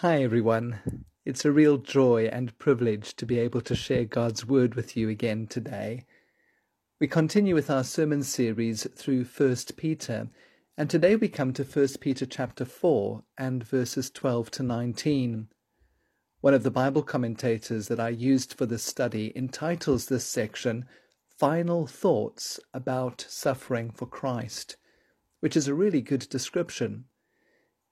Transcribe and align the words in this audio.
Hi, 0.00 0.22
everyone. 0.22 1.04
It's 1.24 1.46
a 1.46 1.50
real 1.50 1.78
joy 1.78 2.26
and 2.26 2.58
privilege 2.58 3.16
to 3.16 3.24
be 3.24 3.38
able 3.38 3.62
to 3.62 3.74
share 3.74 4.04
God's 4.04 4.44
Word 4.44 4.74
with 4.74 4.94
you 4.94 5.08
again 5.08 5.46
today. 5.46 6.04
We 7.00 7.06
continue 7.06 7.54
with 7.54 7.70
our 7.70 7.82
sermon 7.82 8.22
series 8.22 8.86
through 8.94 9.24
1 9.24 9.56
Peter, 9.78 10.28
and 10.76 10.90
today 10.90 11.16
we 11.16 11.28
come 11.28 11.54
to 11.54 11.64
1 11.64 11.88
Peter 11.98 12.26
chapter 12.26 12.66
4 12.66 13.24
and 13.38 13.64
verses 13.64 14.10
12 14.10 14.50
to 14.50 14.62
19. 14.62 15.48
One 16.42 16.52
of 16.52 16.62
the 16.62 16.70
Bible 16.70 17.02
commentators 17.02 17.88
that 17.88 17.98
I 17.98 18.10
used 18.10 18.52
for 18.52 18.66
this 18.66 18.82
study 18.82 19.32
entitles 19.34 20.08
this 20.08 20.26
section 20.26 20.84
Final 21.38 21.86
Thoughts 21.86 22.60
About 22.74 23.24
Suffering 23.30 23.90
for 23.92 24.04
Christ, 24.04 24.76
which 25.40 25.56
is 25.56 25.68
a 25.68 25.74
really 25.74 26.02
good 26.02 26.28
description. 26.28 27.06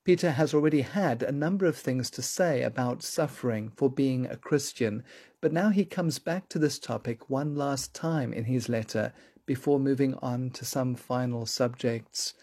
Peter 0.04 0.32
has 0.32 0.52
already 0.52 0.82
had 0.82 1.22
a 1.22 1.32
number 1.32 1.64
of 1.64 1.76
things 1.76 2.10
to 2.10 2.20
say 2.20 2.62
about 2.62 3.02
suffering 3.02 3.70
for 3.74 3.88
being 3.88 4.26
a 4.26 4.36
Christian, 4.36 5.02
but 5.40 5.52
now 5.52 5.70
he 5.70 5.86
comes 5.86 6.18
back 6.18 6.46
to 6.50 6.58
this 6.58 6.78
topic 6.78 7.30
one 7.30 7.54
last 7.54 7.94
time 7.94 8.30
in 8.30 8.44
his 8.44 8.68
letter 8.68 9.14
before 9.46 9.80
moving 9.80 10.14
on 10.16 10.50
to 10.50 10.64
some 10.64 10.94
final 10.94 11.46
subjects. 11.46 12.34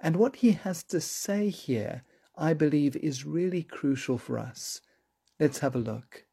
And 0.00 0.16
what 0.16 0.36
he 0.36 0.52
has 0.52 0.82
to 0.84 1.00
say 1.00 1.48
here, 1.48 2.02
I 2.36 2.54
believe, 2.54 2.96
is 2.96 3.24
really 3.24 3.62
crucial 3.62 4.18
for 4.18 4.36
us. 4.36 4.80
Let's 5.38 5.60
have 5.60 5.76
a 5.76 5.80
look. 5.80 6.24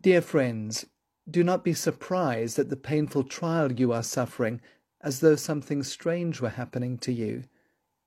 Dear 0.00 0.22
friends, 0.22 0.86
do 1.30 1.44
not 1.44 1.64
be 1.64 1.74
surprised 1.74 2.58
at 2.58 2.70
the 2.70 2.76
painful 2.76 3.24
trial 3.24 3.72
you 3.72 3.92
are 3.92 4.02
suffering 4.02 4.62
as 5.02 5.20
though 5.20 5.36
something 5.36 5.82
strange 5.82 6.40
were 6.40 6.48
happening 6.48 6.96
to 6.98 7.12
you 7.12 7.44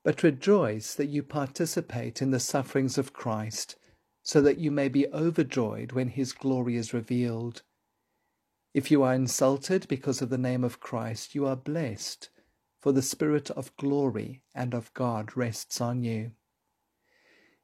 but 0.06 0.22
rejoice 0.22 0.94
that 0.94 1.08
you 1.08 1.24
participate 1.24 2.22
in 2.22 2.30
the 2.30 2.40
sufferings 2.40 3.00
of 3.00 3.12
Christ, 3.12 3.76
so 4.22 4.40
that 4.40 4.60
you 4.60 4.70
may 4.70 4.88
be 4.88 5.08
overjoyed 5.08 5.94
when 5.94 6.10
his 6.10 6.32
glory 6.32 6.76
is 6.76 6.94
revealed. 6.94 7.64
If 8.72 8.92
you 8.92 9.02
are 9.02 9.16
insulted 9.16 9.88
because 9.88 10.22
of 10.22 10.30
the 10.30 10.38
name 10.38 10.64
of 10.64 10.80
Christ, 10.80 11.34
you 11.34 11.48
are 11.48 11.56
blessed, 11.56 12.30
for 12.80 12.92
the 12.92 13.02
Spirit 13.02 13.50
of 13.50 13.76
glory 13.78 14.44
and 14.54 14.76
of 14.76 14.94
God 14.94 15.36
rests 15.36 15.82
on 15.82 16.04
you. 16.04 16.34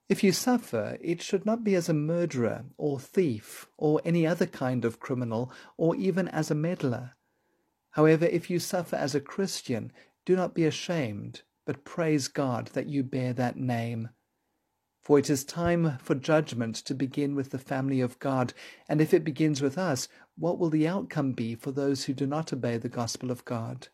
If 0.09 0.23
you 0.23 0.31
suffer, 0.31 0.97
it 0.99 1.21
should 1.21 1.45
not 1.45 1.63
be 1.63 1.75
as 1.75 1.89
a 1.89 1.93
murderer 1.93 2.65
or 2.75 2.99
thief 2.99 3.67
or 3.77 4.01
any 4.03 4.25
other 4.25 4.47
kind 4.47 4.83
of 4.83 4.99
criminal 4.99 5.53
or 5.77 5.95
even 5.95 6.27
as 6.27 6.49
a 6.49 6.55
meddler. 6.55 7.11
However, 7.91 8.25
if 8.25 8.49
you 8.49 8.57
suffer 8.57 8.95
as 8.95 9.13
a 9.13 9.21
Christian, 9.21 9.91
do 10.25 10.35
not 10.35 10.55
be 10.55 10.65
ashamed 10.65 11.43
but 11.65 11.85
praise 11.85 12.27
God 12.27 12.67
that 12.73 12.87
you 12.87 13.03
bear 13.03 13.33
that 13.33 13.57
name. 13.57 14.09
For 15.01 15.17
it 15.17 15.29
is 15.29 15.43
time 15.43 15.97
for 15.99 16.15
judgment 16.15 16.75
to 16.75 16.93
begin 16.93 17.33
with 17.33 17.49
the 17.49 17.57
family 17.57 18.01
of 18.01 18.19
God, 18.19 18.53
and 18.87 19.01
if 19.01 19.13
it 19.13 19.23
begins 19.23 19.61
with 19.61 19.77
us, 19.77 20.07
what 20.37 20.59
will 20.59 20.69
the 20.69 20.87
outcome 20.87 21.33
be 21.33 21.55
for 21.55 21.71
those 21.71 22.05
who 22.05 22.13
do 22.13 22.27
not 22.27 22.53
obey 22.53 22.77
the 22.77 22.89
gospel 22.89 23.31
of 23.31 23.45
God? 23.45 23.87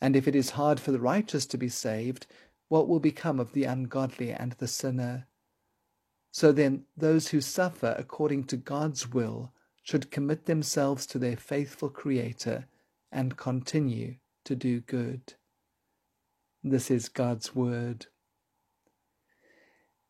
And 0.00 0.16
if 0.16 0.26
it 0.26 0.34
is 0.34 0.50
hard 0.50 0.80
for 0.80 0.92
the 0.92 1.00
righteous 1.00 1.46
to 1.46 1.58
be 1.58 1.68
saved, 1.68 2.26
what 2.68 2.88
will 2.88 3.00
become 3.00 3.40
of 3.40 3.52
the 3.52 3.64
ungodly 3.64 4.32
and 4.32 4.52
the 4.52 4.68
sinner? 4.68 5.26
So 6.32 6.52
then, 6.52 6.84
those 6.96 7.28
who 7.28 7.40
suffer 7.40 7.94
according 7.98 8.44
to 8.44 8.56
God's 8.56 9.10
will 9.12 9.52
should 9.82 10.12
commit 10.12 10.46
themselves 10.46 11.06
to 11.06 11.18
their 11.18 11.36
faithful 11.36 11.88
Creator 11.88 12.66
and 13.10 13.36
continue 13.36 14.16
to 14.44 14.54
do 14.54 14.80
good. 14.80 15.34
This 16.62 16.90
is 16.90 17.08
God's 17.08 17.54
Word. 17.54 18.04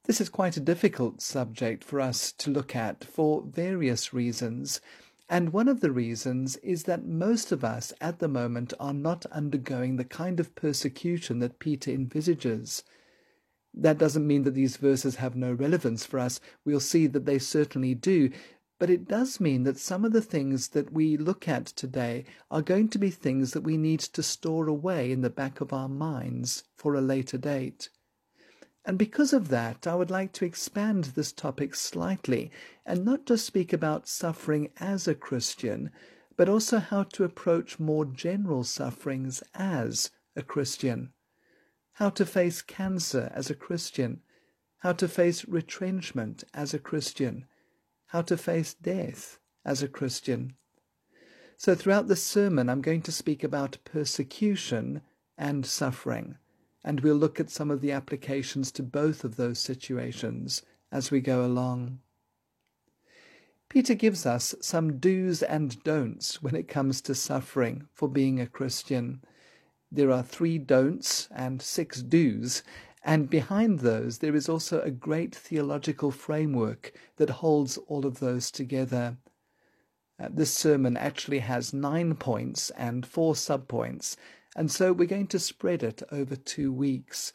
This 0.07 0.21
is 0.21 0.29
quite 0.29 0.57
a 0.57 0.61
difficult 0.61 1.23
subject 1.23 1.85
for 1.85 2.01
us 2.01 2.33
to 2.33 2.51
look 2.51 2.75
at 2.75 3.05
for 3.05 3.45
various 3.47 4.13
reasons, 4.13 4.81
and 5.29 5.53
one 5.53 5.69
of 5.69 5.81
the 5.81 5.93
reasons 5.93 6.57
is 6.57 6.83
that 6.85 7.07
most 7.07 7.53
of 7.53 7.63
us 7.63 7.93
at 8.01 8.19
the 8.19 8.27
moment 8.27 8.75
are 8.81 8.93
not 8.93 9.27
undergoing 9.27 9.95
the 9.95 10.05
kind 10.05 10.41
of 10.41 10.57
persecution 10.57 11.39
that 11.39 11.61
Peter 11.61 11.93
envisages. 11.93 12.83
That 13.73 13.99
doesn't 13.99 14.27
mean 14.27 14.43
that 14.43 14.55
these 14.55 14.77
verses 14.77 15.15
have 15.17 15.37
no 15.37 15.53
relevance 15.53 16.05
for 16.05 16.19
us. 16.19 16.41
We'll 16.65 16.81
see 16.81 17.07
that 17.07 17.27
they 17.27 17.39
certainly 17.39 17.95
do, 17.95 18.33
but 18.81 18.89
it 18.89 19.07
does 19.07 19.39
mean 19.39 19.65
that 19.65 19.79
some 19.79 20.07
of 20.07 20.13
the 20.13 20.23
things 20.23 20.69
that 20.69 20.91
we 20.91 21.19
look 21.19 21.47
at 21.47 21.67
today 21.67 22.25
are 22.51 22.63
going 22.63 22.89
to 22.89 22.99
be 22.99 23.11
things 23.11 23.53
that 23.53 23.61
we 23.61 23.77
need 23.77 24.01
to 24.01 24.23
store 24.23 24.69
away 24.69 25.13
in 25.13 25.21
the 25.21 25.29
back 25.29 25.61
of 25.61 25.71
our 25.71 25.89
minds 25.89 26.65
for 26.77 26.95
a 26.95 27.01
later 27.03 27.37
date. 27.37 27.91
And 28.87 28.97
because 28.97 29.35
of 29.35 29.49
that, 29.49 29.87
I 29.87 29.95
would 29.95 30.11
like 30.11 30.33
to 30.33 30.47
expand 30.47 31.05
this 31.05 31.31
topic 31.31 31.75
slightly 31.75 32.51
and 32.87 33.05
not 33.05 33.27
just 33.27 33.45
speak 33.45 33.75
about 33.75 34.09
suffering 34.09 34.71
as 34.79 35.07
a 35.07 35.15
Christian, 35.15 35.91
but 36.39 36.49
also 36.49 36.79
how 36.79 37.03
to 37.03 37.25
approach 37.25 37.79
more 37.79 38.07
general 38.07 38.65
sufferings 38.65 39.43
as 39.53 40.11
a 40.35 40.41
Christian. 40.41 41.13
How 41.93 42.09
to 42.09 42.25
face 42.25 42.63
cancer 42.63 43.31
as 43.35 43.51
a 43.51 43.55
Christian. 43.55 44.23
How 44.79 44.95
to 44.95 45.07
face 45.07 45.45
retrenchment 45.45 46.45
as 46.55 46.73
a 46.73 46.79
Christian 46.79 47.45
how 48.11 48.23
to 48.23 48.37
face 48.37 48.75
death 48.75 49.39
as 49.65 49.83
a 49.83 49.89
Christian. 49.89 50.55
So, 51.57 51.75
throughout 51.75 52.09
the 52.09 52.17
sermon, 52.17 52.69
I'm 52.69 52.81
going 52.81 53.03
to 53.03 53.13
speak 53.13 53.45
about 53.45 53.79
persecution 53.85 55.03
and 55.39 55.65
suffering, 55.65 56.37
and 56.85 57.01
we'll 57.01 57.17
look 57.17 57.39
at 57.39 57.51
some 57.51 57.71
of 57.71 57.81
the 57.81 57.93
applications 57.93 58.73
to 58.73 58.83
both 58.83 59.23
of 59.23 59.37
those 59.37 59.59
situations 59.59 60.63
as 60.91 61.11
we 61.11 61.21
go 61.21 61.45
along. 61.45 62.01
Peter 63.69 63.95
gives 63.95 64.27
us 64.27 64.57
some 64.61 64.99
do's 64.99 65.43
and 65.45 65.81
don'ts 65.85 66.43
when 66.43 66.57
it 66.57 66.67
comes 66.67 67.01
to 67.03 67.15
suffering 67.15 67.87
for 67.93 68.09
being 68.09 68.41
a 68.41 68.47
Christian. 68.47 69.23
There 69.93 70.11
are 70.11 70.25
three 70.25 70.59
don'ts 70.59 71.29
and 71.31 71.63
six 71.63 72.03
do's, 72.03 72.65
and 73.03 73.31
behind 73.31 73.81
those, 73.81 74.19
there 74.19 74.35
is 74.35 74.49
also 74.49 74.81
a 74.81 74.91
great 74.91 75.35
theological 75.35 76.11
framework 76.11 76.93
that 77.17 77.31
holds 77.31 77.79
all 77.89 78.05
of 78.05 78.21
those 78.21 78.51
together. 78.51 79.17
Uh, 80.19 80.29
this 80.31 80.53
sermon 80.53 80.97
actually 80.97 81.39
has 81.39 81.73
nine 81.73 82.15
points 82.15 82.71
and 82.71 83.07
four 83.07 83.35
subpoints, 83.35 84.17
and 84.55 84.71
so 84.71 84.93
we're 84.93 85.07
going 85.07 85.29
to 85.29 85.39
spread 85.39 85.83
it 85.83 86.03
over 86.13 86.37
two 86.37 86.73
weeks. 86.73 87.33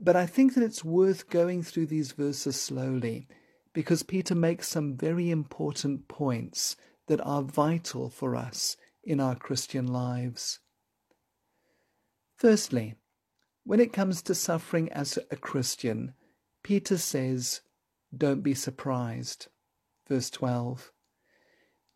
But 0.00 0.14
I 0.14 0.26
think 0.26 0.54
that 0.54 0.62
it's 0.62 0.84
worth 0.84 1.28
going 1.28 1.62
through 1.62 1.86
these 1.86 2.12
verses 2.12 2.60
slowly 2.60 3.26
because 3.72 4.02
Peter 4.02 4.34
makes 4.34 4.68
some 4.68 4.96
very 4.96 5.30
important 5.30 6.08
points 6.08 6.76
that 7.08 7.20
are 7.22 7.42
vital 7.42 8.08
for 8.08 8.36
us 8.36 8.76
in 9.02 9.18
our 9.18 9.34
Christian 9.34 9.86
lives. 9.86 10.60
Firstly, 12.36 12.94
when 13.70 13.78
it 13.78 13.92
comes 13.92 14.20
to 14.20 14.34
suffering 14.34 14.90
as 14.90 15.16
a 15.30 15.36
Christian, 15.36 16.12
Peter 16.64 16.98
says, 16.98 17.60
Don't 18.12 18.40
be 18.40 18.52
surprised. 18.52 19.46
Verse 20.08 20.28
12. 20.28 20.90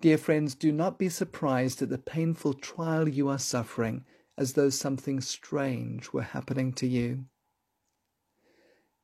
Dear 0.01 0.17
friends, 0.17 0.55
do 0.55 0.71
not 0.71 1.01
be 1.01 1.09
surprised 1.09 1.83
at 1.83 1.89
the 1.89 1.99
painful 1.99 2.55
trial 2.55 3.09
you 3.09 3.29
are 3.29 3.41
suffering, 3.41 4.05
as 4.39 4.53
though 4.53 4.71
something 4.71 5.21
strange 5.21 6.13
were 6.13 6.23
happening 6.23 6.73
to 6.75 6.87
you. 6.87 7.25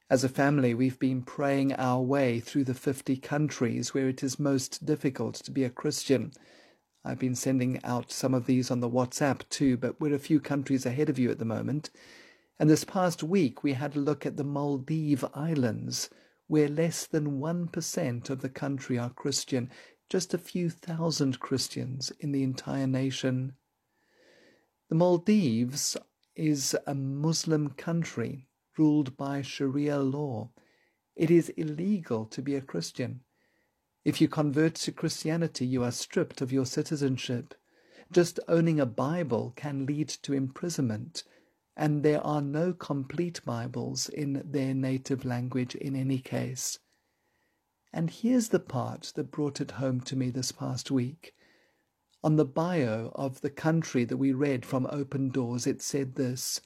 As 0.08 0.22
a 0.22 0.28
family, 0.28 0.72
we've 0.72 1.00
been 1.00 1.22
praying 1.22 1.72
our 1.72 2.00
way 2.00 2.38
through 2.38 2.62
the 2.62 2.72
50 2.72 3.16
countries 3.16 3.94
where 3.94 4.08
it 4.08 4.22
is 4.22 4.38
most 4.38 4.86
difficult 4.86 5.34
to 5.34 5.50
be 5.50 5.64
a 5.64 5.70
Christian. 5.70 6.30
I've 7.04 7.18
been 7.18 7.34
sending 7.34 7.80
out 7.82 8.12
some 8.12 8.32
of 8.32 8.46
these 8.46 8.70
on 8.70 8.78
the 8.78 8.88
WhatsApp 8.88 9.48
too, 9.48 9.76
but 9.76 10.00
we're 10.00 10.14
a 10.14 10.20
few 10.20 10.38
countries 10.38 10.86
ahead 10.86 11.08
of 11.08 11.18
you 11.18 11.32
at 11.32 11.40
the 11.40 11.44
moment. 11.44 11.90
And 12.60 12.68
this 12.68 12.84
past 12.84 13.22
week 13.22 13.62
we 13.62 13.72
had 13.72 13.96
a 13.96 14.00
look 14.00 14.26
at 14.26 14.36
the 14.36 14.44
Maldive 14.44 15.24
Islands, 15.32 16.10
where 16.46 16.68
less 16.68 17.06
than 17.06 17.40
1% 17.40 18.28
of 18.28 18.42
the 18.42 18.50
country 18.50 18.98
are 18.98 19.08
Christian, 19.08 19.70
just 20.10 20.34
a 20.34 20.38
few 20.38 20.68
thousand 20.68 21.40
Christians 21.40 22.12
in 22.20 22.32
the 22.32 22.42
entire 22.42 22.86
nation. 22.86 23.54
The 24.90 24.94
Maldives 24.94 25.96
is 26.36 26.76
a 26.86 26.94
Muslim 26.94 27.70
country 27.70 28.46
ruled 28.76 29.16
by 29.16 29.40
Sharia 29.40 29.98
law. 29.98 30.50
It 31.16 31.30
is 31.30 31.48
illegal 31.56 32.26
to 32.26 32.42
be 32.42 32.56
a 32.56 32.60
Christian. 32.60 33.22
If 34.04 34.20
you 34.20 34.28
convert 34.28 34.74
to 34.74 34.92
Christianity, 34.92 35.64
you 35.64 35.82
are 35.82 35.92
stripped 35.92 36.42
of 36.42 36.52
your 36.52 36.66
citizenship. 36.66 37.54
Just 38.12 38.38
owning 38.48 38.78
a 38.78 38.84
Bible 38.84 39.54
can 39.56 39.86
lead 39.86 40.10
to 40.10 40.34
imprisonment 40.34 41.24
and 41.80 42.02
there 42.02 42.22
are 42.26 42.42
no 42.42 42.74
complete 42.74 43.40
Bibles 43.46 44.10
in 44.10 44.42
their 44.44 44.74
native 44.74 45.24
language 45.24 45.74
in 45.74 45.96
any 45.96 46.18
case. 46.18 46.78
And 47.90 48.10
here's 48.10 48.48
the 48.48 48.60
part 48.60 49.14
that 49.16 49.30
brought 49.30 49.62
it 49.62 49.70
home 49.70 50.02
to 50.02 50.14
me 50.14 50.28
this 50.28 50.52
past 50.52 50.90
week. 50.90 51.34
On 52.22 52.36
the 52.36 52.44
bio 52.44 53.10
of 53.14 53.40
the 53.40 53.48
country 53.48 54.04
that 54.04 54.18
we 54.18 54.30
read 54.30 54.66
from 54.66 54.86
Open 54.90 55.30
Doors, 55.30 55.66
it 55.66 55.80
said 55.80 56.16
this 56.16 56.60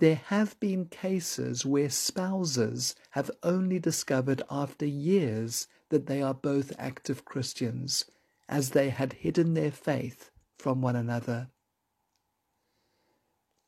There 0.00 0.16
have 0.26 0.60
been 0.60 0.84
cases 0.84 1.64
where 1.64 1.88
spouses 1.88 2.94
have 3.12 3.30
only 3.42 3.78
discovered 3.78 4.42
after 4.50 4.84
years 4.84 5.66
that 5.88 6.04
they 6.04 6.20
are 6.20 6.34
both 6.34 6.74
active 6.78 7.24
Christians, 7.24 8.04
as 8.50 8.70
they 8.70 8.90
had 8.90 9.14
hidden 9.14 9.54
their 9.54 9.72
faith 9.72 10.30
from 10.58 10.82
one 10.82 10.94
another. 10.94 11.48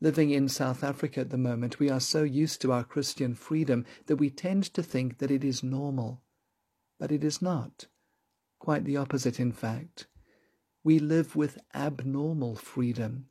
Living 0.02 0.30
in 0.30 0.48
South 0.48 0.82
Africa 0.82 1.20
at 1.20 1.30
the 1.30 1.38
moment, 1.38 1.78
we 1.78 1.88
are 1.88 2.00
so 2.00 2.24
used 2.24 2.60
to 2.60 2.72
our 2.72 2.82
Christian 2.82 3.36
freedom 3.36 3.86
that 4.06 4.16
we 4.16 4.30
tend 4.30 4.64
to 4.74 4.82
think 4.82 5.18
that 5.18 5.30
it 5.30 5.44
is 5.44 5.62
normal. 5.62 6.24
But 6.98 7.12
it 7.12 7.22
is 7.22 7.40
not. 7.40 7.86
Quite 8.58 8.84
the 8.84 8.96
opposite, 8.96 9.38
in 9.38 9.52
fact. 9.52 10.08
We 10.82 10.98
live 10.98 11.36
with 11.36 11.60
abnormal 11.72 12.56
freedom, 12.56 13.26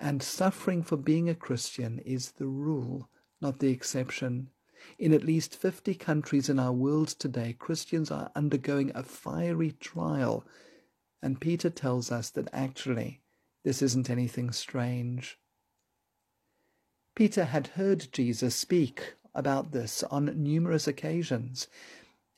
and 0.00 0.20
suffering 0.20 0.82
for 0.82 0.96
being 0.96 1.28
a 1.28 1.34
Christian 1.36 2.00
is 2.00 2.32
the 2.32 2.48
rule, 2.48 3.08
not 3.40 3.60
the 3.60 3.70
exception. 3.70 4.50
In 4.98 5.14
at 5.14 5.22
least 5.22 5.54
50 5.54 5.94
countries 5.94 6.48
in 6.48 6.58
our 6.58 6.72
world 6.72 7.10
today, 7.10 7.52
Christians 7.56 8.10
are 8.10 8.32
undergoing 8.34 8.90
a 8.96 9.04
fiery 9.04 9.76
trial, 9.78 10.44
and 11.22 11.40
Peter 11.40 11.70
tells 11.70 12.10
us 12.10 12.30
that 12.30 12.48
actually 12.52 13.22
this 13.62 13.80
isn't 13.80 14.10
anything 14.10 14.50
strange. 14.50 15.38
Peter 17.14 17.44
had 17.44 17.68
heard 17.68 18.12
Jesus 18.12 18.54
speak 18.54 19.14
about 19.34 19.72
this 19.72 20.02
on 20.04 20.42
numerous 20.42 20.86
occasions. 20.86 21.66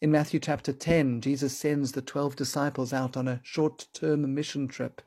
In 0.00 0.10
Matthew 0.10 0.40
chapter 0.40 0.72
10, 0.72 1.20
Jesus 1.20 1.56
sends 1.56 1.92
the 1.92 2.02
twelve 2.02 2.34
disciples 2.36 2.92
out 2.92 3.16
on 3.16 3.28
a 3.28 3.40
short 3.44 3.86
term 3.92 4.34
mission 4.34 4.66
trip. 4.66 5.00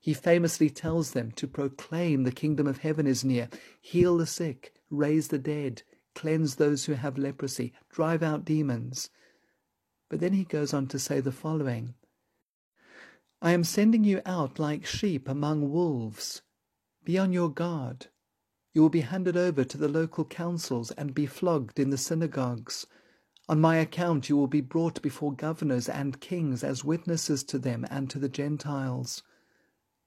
He 0.00 0.14
famously 0.14 0.68
tells 0.68 1.12
them 1.12 1.30
to 1.32 1.46
proclaim 1.46 2.24
the 2.24 2.32
kingdom 2.32 2.66
of 2.66 2.78
heaven 2.78 3.06
is 3.06 3.22
near, 3.22 3.48
heal 3.80 4.16
the 4.16 4.26
sick, 4.26 4.74
raise 4.90 5.28
the 5.28 5.38
dead, 5.38 5.82
cleanse 6.14 6.56
those 6.56 6.86
who 6.86 6.94
have 6.94 7.16
leprosy, 7.16 7.72
drive 7.88 8.22
out 8.22 8.44
demons. 8.44 9.10
But 10.10 10.18
then 10.20 10.32
he 10.32 10.44
goes 10.44 10.74
on 10.74 10.88
to 10.88 10.98
say 10.98 11.20
the 11.20 11.30
following 11.30 11.94
I 13.40 13.52
am 13.52 13.64
sending 13.64 14.04
you 14.04 14.22
out 14.26 14.58
like 14.58 14.86
sheep 14.86 15.28
among 15.28 15.70
wolves. 15.70 16.42
Be 17.04 17.18
on 17.18 17.32
your 17.32 17.48
guard. 17.48 18.08
You 18.74 18.80
will 18.82 18.88
be 18.88 19.02
handed 19.02 19.36
over 19.36 19.64
to 19.64 19.76
the 19.76 19.88
local 19.88 20.24
councils 20.24 20.90
and 20.92 21.14
be 21.14 21.26
flogged 21.26 21.78
in 21.78 21.90
the 21.90 21.98
synagogues. 21.98 22.86
On 23.48 23.60
my 23.60 23.76
account 23.76 24.28
you 24.28 24.36
will 24.36 24.46
be 24.46 24.62
brought 24.62 25.02
before 25.02 25.32
governors 25.32 25.88
and 25.88 26.20
kings 26.20 26.64
as 26.64 26.84
witnesses 26.84 27.44
to 27.44 27.58
them 27.58 27.86
and 27.90 28.08
to 28.08 28.18
the 28.18 28.28
Gentiles. 28.30 29.22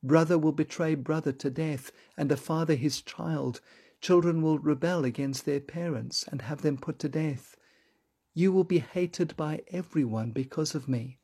Brother 0.02 0.38
will 0.38 0.52
betray 0.52 0.96
brother 0.96 1.32
to 1.32 1.50
death, 1.50 1.92
and 2.18 2.32
a 2.32 2.38
father 2.38 2.76
his 2.76 3.02
child. 3.02 3.62
Children 4.02 4.42
will 4.42 4.60
rebel 4.60 5.04
against 5.04 5.46
their 5.46 5.60
parents 5.60 6.26
and 6.32 6.44
have 6.44 6.62
them 6.62 6.78
put 6.78 7.00
to 7.00 7.10
death. 7.10 7.56
You 8.34 8.52
will 8.52 8.64
be 8.64 8.80
hated 8.80 9.36
by 9.36 9.64
everyone 9.72 10.32
because 10.32 10.76
of 10.76 10.88
me, 10.88 11.20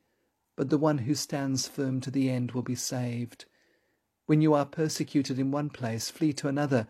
but 0.55 0.69
the 0.69 0.77
one 0.77 0.99
who 0.99 1.15
stands 1.15 1.67
firm 1.67 2.01
to 2.01 2.11
the 2.11 2.29
end 2.29 2.51
will 2.51 2.61
be 2.61 2.75
saved. 2.75 3.45
When 4.25 4.41
you 4.41 4.53
are 4.53 4.65
persecuted 4.65 5.37
in 5.39 5.51
one 5.51 5.69
place, 5.69 6.09
flee 6.09 6.33
to 6.33 6.47
another. 6.47 6.87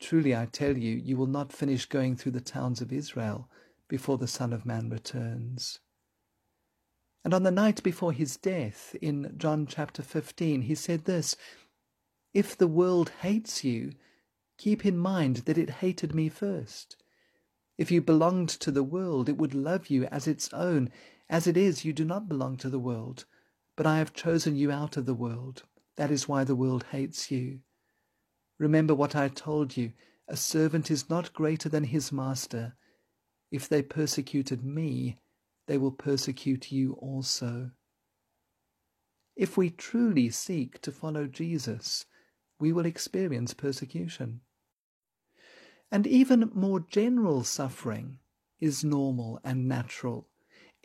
Truly 0.00 0.34
I 0.34 0.46
tell 0.46 0.78
you, 0.78 0.96
you 0.96 1.16
will 1.16 1.26
not 1.26 1.52
finish 1.52 1.84
going 1.84 2.16
through 2.16 2.32
the 2.32 2.40
towns 2.40 2.80
of 2.80 2.92
Israel 2.92 3.50
before 3.86 4.16
the 4.16 4.26
Son 4.26 4.52
of 4.52 4.64
Man 4.64 4.88
returns. 4.88 5.80
And 7.22 7.34
on 7.34 7.42
the 7.42 7.50
night 7.50 7.82
before 7.82 8.12
his 8.12 8.38
death, 8.38 8.96
in 9.02 9.34
John 9.36 9.66
chapter 9.66 10.02
15, 10.02 10.62
he 10.62 10.74
said 10.74 11.04
this 11.04 11.36
If 12.32 12.56
the 12.56 12.66
world 12.66 13.10
hates 13.20 13.62
you, 13.62 13.92
keep 14.56 14.86
in 14.86 14.96
mind 14.96 15.38
that 15.44 15.58
it 15.58 15.68
hated 15.68 16.14
me 16.14 16.30
first. 16.30 16.96
If 17.76 17.90
you 17.90 18.00
belonged 18.00 18.48
to 18.48 18.70
the 18.70 18.82
world, 18.82 19.28
it 19.28 19.36
would 19.36 19.54
love 19.54 19.90
you 19.90 20.04
as 20.06 20.26
its 20.26 20.50
own. 20.54 20.90
As 21.28 21.46
it 21.46 21.56
is, 21.58 21.84
you 21.84 21.92
do 21.92 22.04
not 22.04 22.28
belong 22.28 22.56
to 22.58 22.70
the 22.70 22.78
world, 22.78 23.26
but 23.76 23.86
I 23.86 23.98
have 23.98 24.14
chosen 24.14 24.56
you 24.56 24.70
out 24.70 24.96
of 24.96 25.04
the 25.04 25.14
world. 25.14 25.64
That 25.96 26.10
is 26.10 26.26
why 26.26 26.44
the 26.44 26.56
world 26.56 26.86
hates 26.90 27.30
you. 27.30 27.60
Remember 28.60 28.94
what 28.94 29.16
I 29.16 29.28
told 29.28 29.78
you 29.78 29.94
a 30.28 30.36
servant 30.36 30.90
is 30.90 31.08
not 31.08 31.32
greater 31.32 31.68
than 31.68 31.84
his 31.84 32.12
master. 32.12 32.76
If 33.50 33.68
they 33.68 33.82
persecuted 33.82 34.62
me, 34.62 35.18
they 35.66 35.78
will 35.78 35.90
persecute 35.90 36.70
you 36.70 36.92
also. 37.00 37.70
If 39.34 39.56
we 39.56 39.70
truly 39.70 40.28
seek 40.28 40.80
to 40.82 40.92
follow 40.92 41.26
Jesus, 41.26 42.04
we 42.60 42.70
will 42.70 42.84
experience 42.84 43.54
persecution. 43.54 44.42
And 45.90 46.06
even 46.06 46.52
more 46.54 46.80
general 46.80 47.42
suffering 47.42 48.18
is 48.60 48.84
normal 48.84 49.40
and 49.42 49.66
natural, 49.66 50.28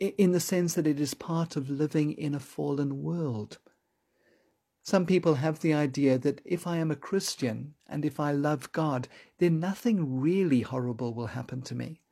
in 0.00 0.32
the 0.32 0.40
sense 0.40 0.74
that 0.74 0.86
it 0.86 0.98
is 0.98 1.12
part 1.12 1.56
of 1.56 1.68
living 1.68 2.12
in 2.12 2.34
a 2.34 2.40
fallen 2.40 3.02
world. 3.02 3.58
Some 4.86 5.04
people 5.04 5.34
have 5.34 5.58
the 5.58 5.74
idea 5.74 6.16
that 6.16 6.40
if 6.44 6.64
I 6.64 6.76
am 6.76 6.92
a 6.92 7.02
Christian 7.10 7.74
and 7.88 8.04
if 8.04 8.20
I 8.20 8.30
love 8.30 8.70
God, 8.70 9.08
then 9.38 9.58
nothing 9.58 10.20
really 10.20 10.60
horrible 10.60 11.12
will 11.12 11.26
happen 11.26 11.60
to 11.62 11.74
me. 11.74 12.02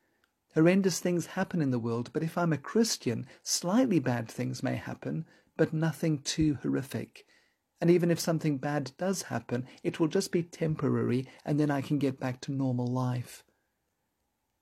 Horrendous 0.54 0.98
things 0.98 1.26
happen 1.26 1.62
in 1.62 1.70
the 1.70 1.78
world, 1.78 2.10
but 2.12 2.24
if 2.24 2.36
I'm 2.36 2.52
a 2.52 2.58
Christian, 2.58 3.28
slightly 3.44 4.00
bad 4.00 4.28
things 4.28 4.64
may 4.64 4.74
happen, 4.74 5.24
but 5.56 5.72
nothing 5.72 6.18
too 6.22 6.58
horrific. 6.62 7.24
And 7.80 7.92
even 7.92 8.10
if 8.10 8.18
something 8.18 8.58
bad 8.58 8.90
does 8.98 9.22
happen, 9.22 9.68
it 9.84 10.00
will 10.00 10.08
just 10.08 10.32
be 10.32 10.42
temporary, 10.42 11.28
and 11.44 11.60
then 11.60 11.70
I 11.70 11.80
can 11.80 12.00
get 12.00 12.18
back 12.18 12.40
to 12.40 12.52
normal 12.52 12.88
life. 12.88 13.44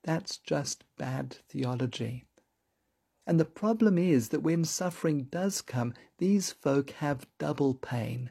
That's 0.05 0.37
just 0.37 0.85
bad 0.99 1.39
theology. 1.49 2.27
And 3.33 3.41
the 3.41 3.47
problem 3.47 3.97
is 3.97 4.29
that 4.29 4.43
when 4.43 4.63
suffering 4.63 5.23
does 5.23 5.63
come, 5.63 5.95
these 6.19 6.53
folk 6.53 6.91
have 6.91 7.27
double 7.39 7.73
pain. 7.73 8.31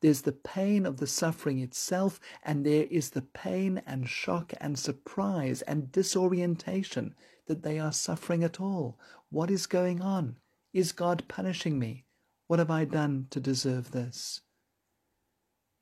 There's 0.00 0.20
the 0.20 0.30
pain 0.30 0.86
of 0.86 0.98
the 0.98 1.08
suffering 1.08 1.58
itself, 1.58 2.20
and 2.44 2.64
there 2.64 2.86
is 2.88 3.10
the 3.10 3.22
pain 3.22 3.82
and 3.84 4.08
shock 4.08 4.52
and 4.60 4.78
surprise 4.78 5.62
and 5.62 5.90
disorientation 5.90 7.16
that 7.46 7.64
they 7.64 7.80
are 7.80 7.90
suffering 7.90 8.44
at 8.44 8.60
all. 8.60 8.96
What 9.28 9.50
is 9.50 9.66
going 9.66 10.00
on? 10.02 10.38
Is 10.72 10.92
God 10.92 11.24
punishing 11.26 11.76
me? 11.76 12.04
What 12.46 12.60
have 12.60 12.70
I 12.70 12.84
done 12.84 13.26
to 13.30 13.40
deserve 13.40 13.90
this? 13.90 14.42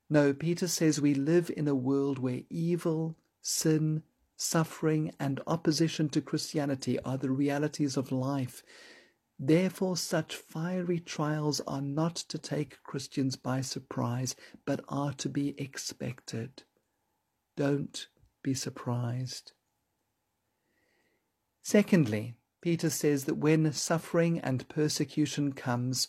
No, 0.09 0.33
Peter 0.33 0.67
says 0.67 0.99
we 0.99 1.13
live 1.13 1.51
in 1.55 1.67
a 1.67 1.75
world 1.75 2.17
where 2.17 2.41
evil, 2.49 3.17
sin, 3.39 4.01
suffering, 4.37 5.11
and 5.19 5.41
opposition 5.47 6.07
to 6.09 6.21
Christianity 6.21 6.99
are 6.99 7.17
the 7.17 7.31
realities 7.31 7.97
of 7.97 8.11
life. 8.11 8.63
Therefore, 9.39 9.97
such 9.97 10.35
fiery 10.35 10.99
trials 10.99 11.59
are 11.67 11.81
not 11.81 12.15
to 12.15 12.37
take 12.37 12.81
Christians 12.83 13.35
by 13.35 13.61
surprise, 13.61 14.35
but 14.65 14.83
are 14.87 15.13
to 15.13 15.27
be 15.27 15.59
expected. 15.59 16.63
Don't 17.55 18.07
be 18.43 18.53
surprised. 18.53 19.51
Secondly, 21.63 22.35
Peter 22.61 22.89
says 22.89 23.25
that 23.25 23.35
when 23.35 23.71
suffering 23.73 24.39
and 24.39 24.67
persecution 24.69 25.53
comes, 25.53 26.07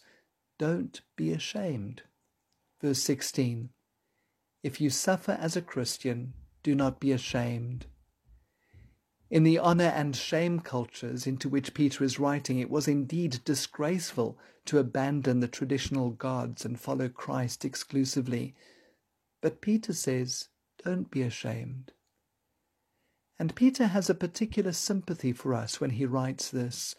don't 0.59 1.01
be 1.17 1.33
ashamed. 1.33 2.03
Verse 2.81 3.03
16 3.03 3.71
If 4.63 4.81
you 4.81 4.91
suffer 4.91 5.33
as 5.33 5.57
a 5.57 5.63
Christian, 5.63 6.35
do 6.63 6.75
not 6.75 7.01
be 7.01 7.13
ashamed 7.13 7.87
in 9.31 9.43
the 9.43 9.59
honour 9.59 9.93
and 9.95 10.17
shame 10.17 10.61
cultures 10.61 11.27
into 11.27 11.49
which 11.49 11.75
Peter 11.75 12.03
is 12.03 12.19
writing, 12.19 12.59
it 12.59 12.71
was 12.71 12.89
indeed 12.89 13.41
disgraceful 13.45 14.39
to 14.65 14.79
abandon 14.79 15.41
the 15.41 15.49
traditional 15.49 16.11
gods 16.11 16.65
and 16.65 16.81
follow 16.81 17.09
Christ 17.09 17.65
exclusively. 17.65 18.55
But 19.43 19.61
Peter 19.61 19.93
says, 19.93 20.49
don't 20.83 21.11
be 21.11 21.23
ashamed. 21.23 21.93
And 23.39 23.55
Peter 23.55 23.87
has 23.87 24.11
a 24.11 24.15
particular 24.15 24.73
sympathy 24.73 25.33
for 25.33 25.55
us 25.55 25.81
when 25.81 25.91
he 25.91 26.07
writes 26.07 26.51
this. 26.51 26.95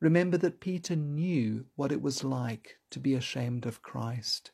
Remember 0.00 0.36
that 0.38 0.60
Peter 0.60 0.94
knew 0.94 1.66
what 1.76 1.90
it 1.90 2.02
was 2.02 2.22
like 2.22 2.76
to 2.90 3.00
be 3.00 3.14
ashamed 3.14 3.66
of 3.66 3.82
Christ. 3.82 4.52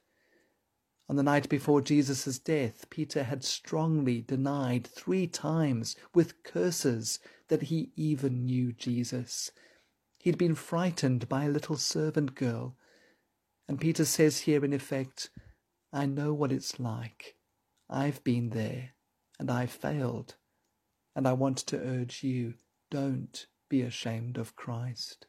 On 1.10 1.16
the 1.16 1.24
night 1.24 1.48
before 1.48 1.80
Jesus' 1.80 2.38
death, 2.38 2.88
Peter 2.88 3.24
had 3.24 3.42
strongly 3.42 4.20
denied 4.20 4.86
three 4.86 5.26
times 5.26 5.96
with 6.14 6.44
curses 6.44 7.18
that 7.48 7.62
he 7.62 7.90
even 7.96 8.44
knew 8.44 8.72
Jesus. 8.72 9.50
He'd 10.18 10.38
been 10.38 10.54
frightened 10.54 11.28
by 11.28 11.46
a 11.46 11.50
little 11.50 11.76
servant 11.76 12.36
girl. 12.36 12.76
And 13.66 13.80
Peter 13.80 14.04
says 14.04 14.42
here, 14.42 14.64
in 14.64 14.72
effect, 14.72 15.30
I 15.92 16.06
know 16.06 16.32
what 16.32 16.52
it's 16.52 16.78
like. 16.78 17.34
I've 17.88 18.22
been 18.22 18.50
there, 18.50 18.90
and 19.40 19.50
I've 19.50 19.72
failed. 19.72 20.36
And 21.16 21.26
I 21.26 21.32
want 21.32 21.58
to 21.58 21.80
urge 21.80 22.22
you 22.22 22.54
don't 22.88 23.48
be 23.68 23.82
ashamed 23.82 24.38
of 24.38 24.54
Christ. 24.54 25.26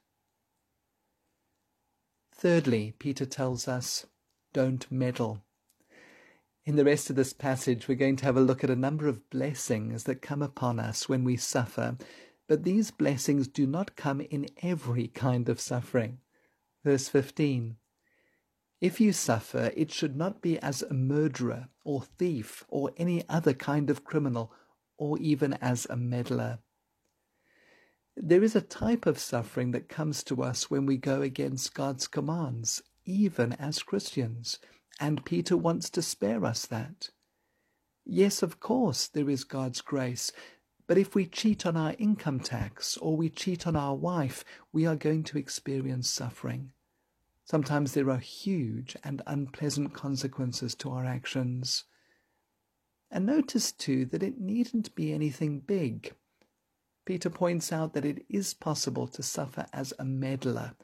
Thirdly, 2.32 2.94
Peter 3.00 3.26
tells 3.26 3.68
us, 3.68 4.06
don't 4.54 4.86
meddle. 4.92 5.42
In 6.64 6.76
the 6.76 6.86
rest 6.86 7.10
of 7.10 7.16
this 7.16 7.34
passage, 7.34 7.88
we're 7.88 7.96
going 7.96 8.18
to 8.18 8.26
have 8.26 8.38
a 8.38 8.42
look 8.42 8.64
at 8.64 8.70
a 8.70 8.76
number 8.76 9.08
of 9.08 9.28
blessings 9.32 10.04
that 10.04 10.22
come 10.22 10.44
upon 10.44 10.80
us 10.80 11.10
when 11.10 11.24
we 11.24 11.36
suffer, 11.36 11.98
but 12.48 12.64
these 12.64 12.92
blessings 12.92 13.48
do 13.48 13.66
not 13.66 13.96
come 13.96 14.22
in 14.22 14.46
every 14.62 15.08
kind 15.08 15.50
of 15.50 15.60
suffering. 15.60 16.20
Verse 16.84 17.08
15 17.08 17.78
If 18.80 19.02
you 19.02 19.12
suffer, 19.12 19.72
it 19.76 19.92
should 19.92 20.16
not 20.16 20.44
be 20.44 20.60
as 20.60 20.84
a 20.84 20.94
murderer 20.94 21.70
or 21.84 22.04
thief 22.04 22.64
or 22.68 22.92
any 22.96 23.28
other 23.28 23.54
kind 23.56 23.90
of 23.90 24.04
criminal, 24.04 24.54
or 25.00 25.18
even 25.18 25.54
as 25.54 25.88
a 25.90 25.98
meddler. 25.98 26.60
There 28.16 28.44
is 28.44 28.56
a 28.56 28.62
type 28.62 29.08
of 29.08 29.18
suffering 29.18 29.72
that 29.72 29.90
comes 29.90 30.24
to 30.26 30.44
us 30.44 30.70
when 30.70 30.86
we 30.86 30.98
go 30.98 31.24
against 31.24 31.74
God's 31.74 32.06
commands, 32.06 32.84
even 33.04 33.54
as 33.54 33.82
Christians 33.82 34.60
and 35.00 35.26
Peter 35.26 35.58
wants 35.58 35.90
to 35.92 36.02
spare 36.02 36.46
us 36.46 36.66
that. 36.66 37.10
Yes, 38.06 38.42
of 38.44 38.60
course, 38.60 39.08
there 39.08 39.30
is 39.30 39.44
God's 39.44 39.82
grace, 39.82 40.32
but 40.88 40.98
if 40.98 41.16
we 41.16 41.26
cheat 41.26 41.66
on 41.66 41.78
our 41.78 41.96
income 41.98 42.40
tax 42.40 42.98
or 42.98 43.16
we 43.16 43.30
cheat 43.30 43.66
on 43.66 43.76
our 43.76 43.96
wife, 43.96 44.44
we 44.74 44.86
are 44.86 44.96
going 44.96 45.24
to 45.24 45.38
experience 45.38 46.10
suffering. 46.10 46.74
Sometimes 47.46 47.94
there 47.94 48.10
are 48.10 48.18
huge 48.18 48.96
and 49.04 49.22
unpleasant 49.28 49.94
consequences 49.94 50.76
to 50.76 50.92
our 50.92 51.06
actions. 51.06 51.86
And 53.10 53.26
notice 53.26 53.72
too 53.72 54.06
that 54.06 54.24
it 54.24 54.40
needn't 54.40 54.96
be 54.96 55.14
anything 55.14 55.60
big. 55.60 56.14
Peter 57.06 57.30
points 57.30 57.72
out 57.72 57.94
that 57.94 58.06
it 58.06 58.26
is 58.30 58.54
possible 58.54 59.08
to 59.08 59.24
suffer 59.24 59.66
as 59.74 59.94
a 59.98 60.06
meddler 60.06 60.76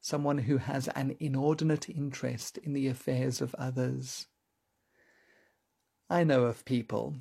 someone 0.00 0.38
who 0.38 0.56
has 0.56 0.88
an 0.88 1.14
inordinate 1.20 1.88
interest 1.88 2.58
in 2.58 2.72
the 2.72 2.86
affairs 2.86 3.40
of 3.40 3.54
others. 3.56 4.26
I 6.08 6.24
know 6.24 6.44
of 6.44 6.64
people, 6.64 7.16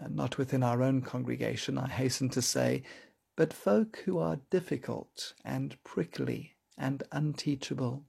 uh, 0.00 0.08
not 0.08 0.38
within 0.38 0.62
our 0.62 0.82
own 0.82 1.02
congregation, 1.02 1.78
I 1.78 1.88
hasten 1.88 2.30
to 2.30 2.42
say, 2.42 2.82
but 3.36 3.52
folk 3.52 4.02
who 4.04 4.18
are 4.18 4.40
difficult 4.50 5.34
and 5.44 5.76
prickly 5.84 6.56
and 6.76 7.02
unteachable. 7.12 8.04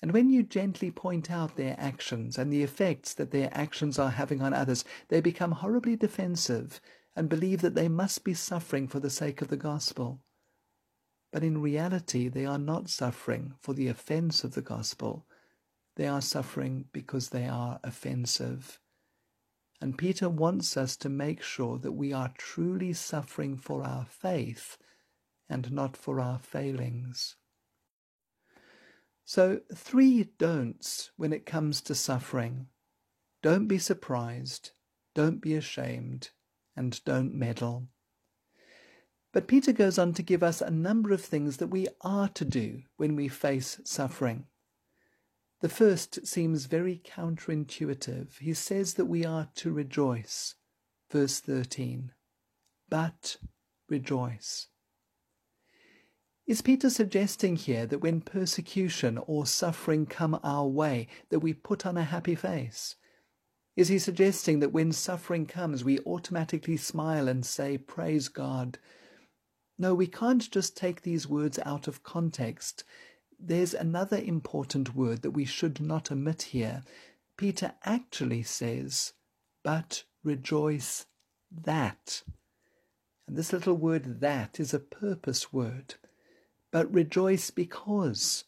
And 0.00 0.12
when 0.12 0.30
you 0.30 0.42
gently 0.42 0.90
point 0.90 1.30
out 1.30 1.56
their 1.56 1.76
actions 1.78 2.36
and 2.36 2.52
the 2.52 2.62
effects 2.62 3.14
that 3.14 3.30
their 3.30 3.48
actions 3.52 3.98
are 3.98 4.10
having 4.10 4.42
on 4.42 4.52
others, 4.52 4.84
they 5.08 5.20
become 5.20 5.52
horribly 5.52 5.96
defensive 5.96 6.80
and 7.14 7.28
believe 7.28 7.60
that 7.62 7.74
they 7.74 7.88
must 7.88 8.24
be 8.24 8.34
suffering 8.34 8.88
for 8.88 9.00
the 9.00 9.10
sake 9.10 9.42
of 9.42 9.48
the 9.48 9.56
gospel 9.56 10.20
but 11.32 11.42
in 11.42 11.62
reality 11.62 12.28
they 12.28 12.44
are 12.44 12.58
not 12.58 12.90
suffering 12.90 13.54
for 13.58 13.72
the 13.72 13.88
offense 13.88 14.44
of 14.44 14.54
the 14.54 14.62
gospel. 14.62 15.26
They 15.96 16.06
are 16.06 16.20
suffering 16.20 16.84
because 16.92 17.30
they 17.30 17.46
are 17.46 17.80
offensive. 17.82 18.78
And 19.80 19.98
Peter 19.98 20.28
wants 20.28 20.76
us 20.76 20.96
to 20.98 21.08
make 21.08 21.42
sure 21.42 21.78
that 21.78 21.92
we 21.92 22.12
are 22.12 22.32
truly 22.38 22.92
suffering 22.92 23.56
for 23.56 23.82
our 23.82 24.04
faith 24.04 24.78
and 25.48 25.72
not 25.72 25.96
for 25.96 26.20
our 26.20 26.38
failings. 26.38 27.36
So, 29.24 29.60
three 29.74 30.24
don'ts 30.38 31.10
when 31.16 31.32
it 31.32 31.46
comes 31.46 31.80
to 31.82 31.94
suffering 31.94 32.68
don't 33.42 33.66
be 33.66 33.78
surprised, 33.78 34.70
don't 35.14 35.40
be 35.40 35.54
ashamed, 35.54 36.30
and 36.76 37.02
don't 37.04 37.34
meddle. 37.34 37.88
But 39.32 39.46
Peter 39.46 39.72
goes 39.72 39.98
on 39.98 40.12
to 40.14 40.22
give 40.22 40.42
us 40.42 40.60
a 40.60 40.70
number 40.70 41.12
of 41.12 41.24
things 41.24 41.56
that 41.56 41.68
we 41.68 41.88
are 42.02 42.28
to 42.28 42.44
do 42.44 42.82
when 42.96 43.16
we 43.16 43.28
face 43.28 43.80
suffering. 43.84 44.46
The 45.62 45.68
first 45.68 46.26
seems 46.26 46.66
very 46.66 47.00
counterintuitive. 47.04 48.38
He 48.38 48.52
says 48.52 48.94
that 48.94 49.06
we 49.06 49.24
are 49.24 49.48
to 49.54 49.72
rejoice. 49.72 50.56
Verse 51.10 51.40
13. 51.40 52.12
But 52.90 53.36
rejoice. 53.88 54.66
Is 56.46 56.60
Peter 56.60 56.90
suggesting 56.90 57.56
here 57.56 57.86
that 57.86 58.00
when 58.00 58.20
persecution 58.20 59.16
or 59.16 59.46
suffering 59.46 60.04
come 60.04 60.38
our 60.42 60.66
way, 60.66 61.06
that 61.30 61.38
we 61.38 61.54
put 61.54 61.86
on 61.86 61.96
a 61.96 62.02
happy 62.04 62.34
face? 62.34 62.96
Is 63.76 63.88
he 63.88 63.98
suggesting 63.98 64.58
that 64.58 64.72
when 64.72 64.92
suffering 64.92 65.46
comes, 65.46 65.84
we 65.84 66.00
automatically 66.00 66.76
smile 66.76 67.28
and 67.28 67.46
say, 67.46 67.78
Praise 67.78 68.28
God? 68.28 68.78
No, 69.82 69.96
we 69.96 70.06
can't 70.06 70.48
just 70.48 70.76
take 70.76 71.02
these 71.02 71.26
words 71.26 71.58
out 71.66 71.88
of 71.88 72.04
context. 72.04 72.84
There's 73.36 73.74
another 73.74 74.16
important 74.16 74.94
word 74.94 75.22
that 75.22 75.32
we 75.32 75.44
should 75.44 75.80
not 75.80 76.12
omit 76.12 76.42
here. 76.42 76.84
Peter 77.36 77.72
actually 77.84 78.44
says, 78.44 79.12
but 79.64 80.04
rejoice 80.22 81.06
that. 81.50 82.22
And 83.26 83.36
this 83.36 83.52
little 83.52 83.74
word 83.74 84.20
that 84.20 84.60
is 84.60 84.72
a 84.72 84.78
purpose 84.78 85.52
word. 85.52 85.96
But 86.70 86.94
rejoice 86.94 87.50
because, 87.50 88.44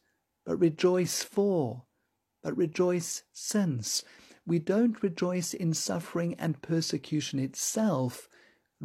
but 0.46 0.60
rejoice 0.60 1.24
for, 1.24 1.82
but 2.44 2.56
rejoice 2.56 3.24
since. 3.32 4.04
We 4.46 4.60
don't 4.60 5.02
rejoice 5.02 5.52
in 5.52 5.74
suffering 5.74 6.36
and 6.38 6.62
persecution 6.62 7.40
itself, 7.40 8.28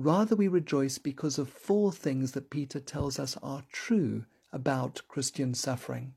Rather, 0.02 0.34
we 0.34 0.48
rejoice 0.48 0.98
because 0.98 1.38
of 1.38 1.50
four 1.50 1.92
things 1.92 2.32
that 2.32 2.50
Peter 2.50 2.80
tells 2.80 3.20
us 3.20 3.36
are 3.44 3.66
true 3.70 4.24
about 4.54 5.02
Christian 5.10 5.54
suffering. 5.54 6.14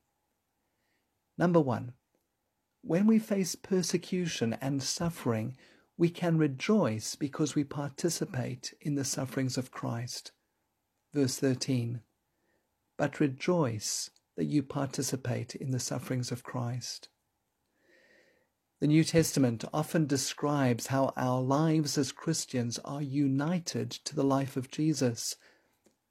Number 1.37 1.59
one, 1.59 1.95
when 2.83 3.09
we 3.09 3.19
face 3.19 3.57
persecution 3.57 4.57
and 4.61 4.81
suffering, 4.81 5.57
we 5.99 6.11
can 6.11 6.39
rejoice 6.39 7.17
because 7.17 7.57
we 7.57 7.65
participate 7.65 8.73
in 8.81 8.95
the 8.95 9.05
sufferings 9.05 9.59
of 9.59 9.73
Christ. 9.73 10.31
Verse 11.13 11.37
13, 11.41 12.03
but 12.97 13.19
rejoice 13.19 14.11
that 14.37 14.45
you 14.45 14.63
participate 14.63 15.57
in 15.57 15.73
the 15.73 15.81
sufferings 15.81 16.31
of 16.31 16.45
Christ. 16.45 17.09
The 18.83 18.89
New 18.89 19.05
Testament 19.05 19.65
often 19.73 20.09
describes 20.09 20.89
how 20.89 21.13
our 21.17 21.41
lives 21.41 21.97
as 21.97 22.11
Christians 22.11 22.81
are 22.85 23.01
united 23.01 23.93
to 23.93 24.17
the 24.17 24.25
life 24.25 24.57
of 24.57 24.73
Jesus. 24.73 25.37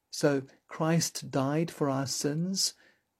So 0.09 0.43
Christ 0.69 1.29
died 1.29 1.69
for 1.69 1.89
our 1.89 2.07
sins, 2.07 2.73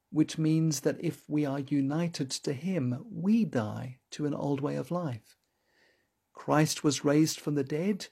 which 0.10 0.38
means 0.38 0.80
that 0.80 1.04
if 1.04 1.30
we 1.30 1.46
are 1.46 1.60
united 1.60 2.32
to 2.32 2.54
Him, 2.54 3.06
we 3.12 3.44
die 3.44 3.98
to 4.12 4.26
an 4.26 4.34
old 4.34 4.62
way 4.62 4.78
of 4.78 4.90
life. 4.90 5.36
Christ 6.32 6.86
was 6.86 7.04
raised 7.04 7.38
from 7.38 7.56
the 7.56 7.66
dead, 7.66 8.08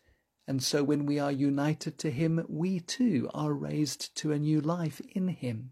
and 0.46 0.62
so 0.62 0.84
when 0.84 1.06
we 1.06 1.20
are 1.20 1.32
united 1.32 1.98
to 2.00 2.12
Him, 2.12 2.46
we 2.50 2.82
too 2.82 3.30
are 3.34 3.54
raised 3.54 4.14
to 4.18 4.34
a 4.34 4.40
new 4.40 4.60
life 4.60 5.00
in 5.16 5.30
Him. 5.30 5.72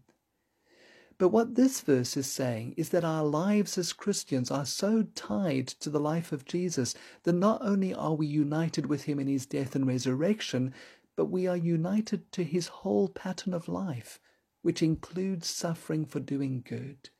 But 1.18 1.30
what 1.30 1.56
this 1.56 1.80
verse 1.80 2.16
is 2.16 2.30
saying 2.30 2.74
is 2.76 2.90
that 2.90 3.04
our 3.04 3.24
lives 3.24 3.76
as 3.76 3.92
Christians 3.92 4.52
are 4.52 4.64
so 4.64 5.02
tied 5.02 5.66
to 5.66 5.90
the 5.90 5.98
life 5.98 6.30
of 6.30 6.44
Jesus 6.44 6.94
that 7.24 7.32
not 7.32 7.60
only 7.60 7.92
are 7.92 8.14
we 8.14 8.28
united 8.28 8.86
with 8.86 9.04
him 9.04 9.18
in 9.18 9.26
his 9.26 9.44
death 9.44 9.74
and 9.74 9.84
resurrection, 9.84 10.72
but 11.16 11.26
we 11.26 11.48
are 11.48 11.56
united 11.56 12.30
to 12.30 12.44
his 12.44 12.68
whole 12.68 13.08
pattern 13.08 13.52
of 13.52 13.66
life, 13.66 14.20
which 14.62 14.80
includes 14.80 15.48
suffering 15.48 16.04
for 16.04 16.20
doing 16.20 16.62
good. 16.64 17.10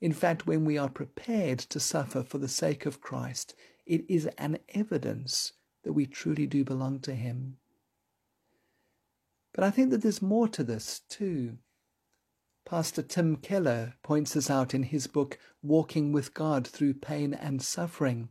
In 0.00 0.14
fact, 0.14 0.46
when 0.46 0.64
we 0.64 0.78
are 0.78 0.88
prepared 0.88 1.58
to 1.58 1.78
suffer 1.78 2.22
for 2.22 2.38
the 2.38 2.48
sake 2.48 2.86
of 2.86 3.02
Christ, 3.02 3.54
it 3.84 4.02
is 4.08 4.26
an 4.38 4.58
evidence 4.70 5.52
that 5.84 5.92
we 5.92 6.06
truly 6.06 6.46
do 6.46 6.64
belong 6.64 7.00
to 7.00 7.14
him. 7.14 7.58
But 9.52 9.64
I 9.64 9.70
think 9.70 9.90
that 9.90 10.00
there's 10.00 10.22
more 10.22 10.48
to 10.48 10.64
this 10.64 11.00
too. 11.00 11.58
Pastor 12.66 13.02
Tim 13.02 13.36
Keller 13.36 13.94
points 14.02 14.34
this 14.34 14.50
out 14.50 14.74
in 14.74 14.84
his 14.84 15.06
book 15.06 15.38
Walking 15.62 16.12
with 16.12 16.34
God 16.34 16.66
Through 16.66 16.94
Pain 16.94 17.34
and 17.34 17.60
Suffering. 17.60 18.28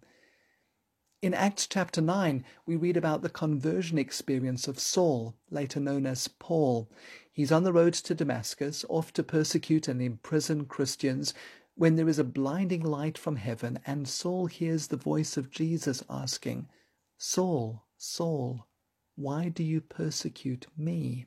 In 1.22 1.34
Acts 1.34 1.68
chapter 1.68 2.00
9, 2.00 2.46
we 2.66 2.78
read 2.78 2.96
about 2.96 3.22
the 3.22 3.30
conversion 3.30 3.98
experience 3.98 4.68
of 4.68 4.80
Saul, 4.80 5.36
later 5.50 5.80
known 5.80 6.06
as 6.06 6.30
Paul. 6.30 6.90
He's 7.34 7.52
on 7.52 7.64
the 7.64 7.74
road 7.74 7.94
to 7.96 8.16
Damascus, 8.16 8.86
off 8.88 9.12
to 9.14 9.24
persecute 9.24 9.88
and 9.88 10.02
imprison 10.02 10.66
Christians, 10.66 11.34
when 11.76 11.96
there 11.96 12.08
is 12.08 12.20
a 12.20 12.24
blinding 12.24 12.84
light 12.84 13.18
from 13.18 13.36
heaven, 13.36 13.80
and 13.86 14.08
Saul 14.08 14.46
hears 14.46 14.88
the 14.88 14.96
voice 14.96 15.38
of 15.38 15.52
Jesus 15.52 16.04
asking, 16.10 16.70
Saul, 17.18 17.84
Saul, 17.98 18.68
why 19.16 19.50
do 19.50 19.64
you 19.64 19.82
persecute 19.82 20.68
me? 20.78 21.26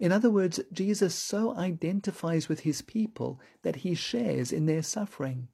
In 0.00 0.12
other 0.12 0.30
words, 0.30 0.58
Jesus 0.72 1.14
so 1.14 1.54
identifies 1.56 2.48
with 2.48 2.60
his 2.60 2.80
people 2.80 3.38
that 3.62 3.76
he 3.76 3.94
shares 3.94 4.50
in 4.50 4.64
their 4.64 4.82
suffering. 4.82 5.48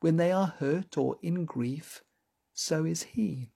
When 0.00 0.16
they 0.16 0.32
are 0.32 0.54
hurt 0.58 0.98
or 0.98 1.16
in 1.22 1.44
grief, 1.44 2.02
so 2.52 2.84
is 2.84 3.04
he. 3.04 3.52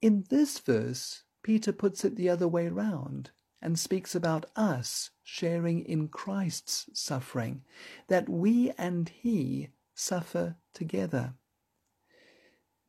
In 0.00 0.24
this 0.30 0.58
verse, 0.58 1.24
Peter 1.42 1.72
puts 1.72 2.06
it 2.06 2.16
the 2.16 2.30
other 2.30 2.48
way 2.48 2.68
round 2.68 3.30
and 3.60 3.78
speaks 3.78 4.14
about 4.14 4.46
us 4.56 5.10
sharing 5.22 5.84
in 5.84 6.08
Christ's 6.08 6.88
suffering, 6.94 7.62
that 8.08 8.30
we 8.30 8.70
and 8.78 9.10
he 9.10 9.68
suffer 9.94 10.56
together. 10.72 11.34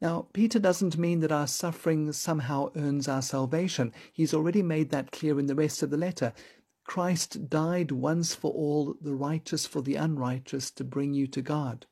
Now, 0.01 0.27
Peter 0.34 0.58
doesn't 0.58 0.98
mean 0.98 1.20
that 1.20 1.31
our 1.31 1.46
suffering 1.46 2.12
somehow 2.12 2.72
earns 2.75 3.08
our 3.08 3.22
salvation. 3.22 3.93
He's 4.12 4.34
already 4.34 4.63
made 4.63 4.89
that 4.89 5.12
clear 5.12 5.39
in 5.39 5.46
the 5.46 5.55
rest 5.55 5.84
of 5.84 5.91
the 5.91 5.98
letter. 5.98 6.34
Christ 6.84 7.50
died 7.50 7.91
once 7.91 8.34
for 8.34 8.51
all, 8.51 8.96
the 9.00 9.13
righteous 9.13 9.67
for 9.67 9.81
the 9.81 9.96
unrighteous, 9.96 10.72
to 10.72 10.84
bring 10.84 11.13
you 11.13 11.27
to 11.27 11.41
God. 11.43 11.86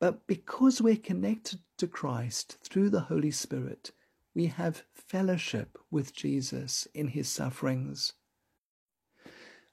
But 0.00 0.26
because 0.26 0.80
we're 0.80 0.96
connected 0.96 1.60
to 1.78 1.86
Christ 1.86 2.58
through 2.62 2.88
the 2.90 3.02
Holy 3.02 3.30
Spirit, 3.30 3.92
we 4.34 4.46
have 4.46 4.84
fellowship 4.94 5.78
with 5.90 6.14
Jesus 6.14 6.88
in 6.94 7.08
his 7.08 7.28
sufferings. 7.28 8.14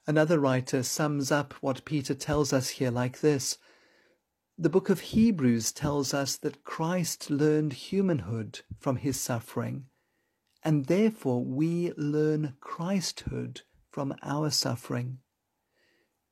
Another 0.05 0.39
writer 0.39 0.83
sums 0.83 1.31
up 1.31 1.53
what 1.61 1.85
Peter 1.85 2.13
tells 2.13 2.51
us 2.51 2.69
here 2.69 2.91
like 2.91 3.21
this 3.21 3.57
the 4.57 4.69
book 4.69 4.89
of 4.89 4.99
Hebrews 4.99 5.71
tells 5.71 6.13
us 6.13 6.37
that 6.37 6.63
Christ 6.63 7.31
learned 7.31 7.73
humanhood 7.73 8.61
from 8.79 8.97
his 8.97 9.19
suffering, 9.19 9.85
and 10.61 10.85
therefore 10.85 11.43
we 11.43 11.91
learn 11.97 12.55
Christhood 12.61 13.61
from 13.89 14.13
our 14.21 14.51
suffering. 14.51 15.19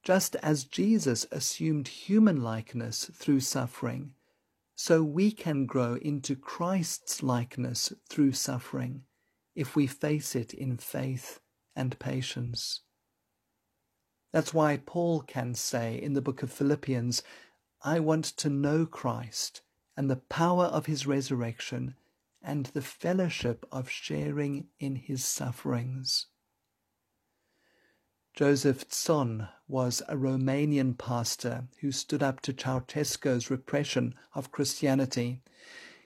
Just 0.04 0.36
as 0.38 0.66
Jesus 0.66 1.26
assumed 1.32 1.88
human 1.88 2.42
likeness 2.42 3.10
through 3.14 3.40
suffering, 3.40 4.14
so 4.76 5.04
we 5.04 5.32
can 5.32 5.66
grow 5.66 5.96
into 5.96 6.36
Christ's 6.36 7.22
likeness 7.22 7.92
through 8.10 8.34
suffering 8.34 9.04
if 9.56 9.76
we 9.76 9.86
face 9.88 10.36
it 10.36 10.54
in 10.54 10.78
faith 10.78 11.40
and 11.76 11.98
patience. 12.00 12.82
That's 14.32 14.54
why 14.54 14.78
Paul 14.78 15.22
can 15.22 15.54
say 15.56 16.02
in 16.02 16.14
the 16.14 16.22
book 16.22 16.42
of 16.42 16.52
Philippians 16.52 17.22
I 17.84 18.00
want 18.00 18.26
to 18.26 18.50
know 18.50 18.86
Christ 18.86 19.62
and 19.98 20.10
the 20.10 20.18
power 20.18 20.66
of 20.66 20.86
his 20.86 21.08
resurrection 21.08 21.96
and 22.42 22.68
the 22.68 22.82
fellowship 22.82 23.66
of 23.72 23.90
sharing 23.90 24.68
in 24.80 24.96
his 24.96 25.26
sufferings. 25.26 26.28
Joseph 28.36 28.88
Tson 28.88 29.50
was 29.68 30.04
a 30.08 30.16
Romanian 30.16 30.96
pastor 30.96 31.68
who 31.80 31.92
stood 31.92 32.22
up 32.22 32.40
to 32.42 32.54
Ceausescu's 32.54 33.50
repression 33.50 34.14
of 34.36 34.52
Christianity. 34.52 35.42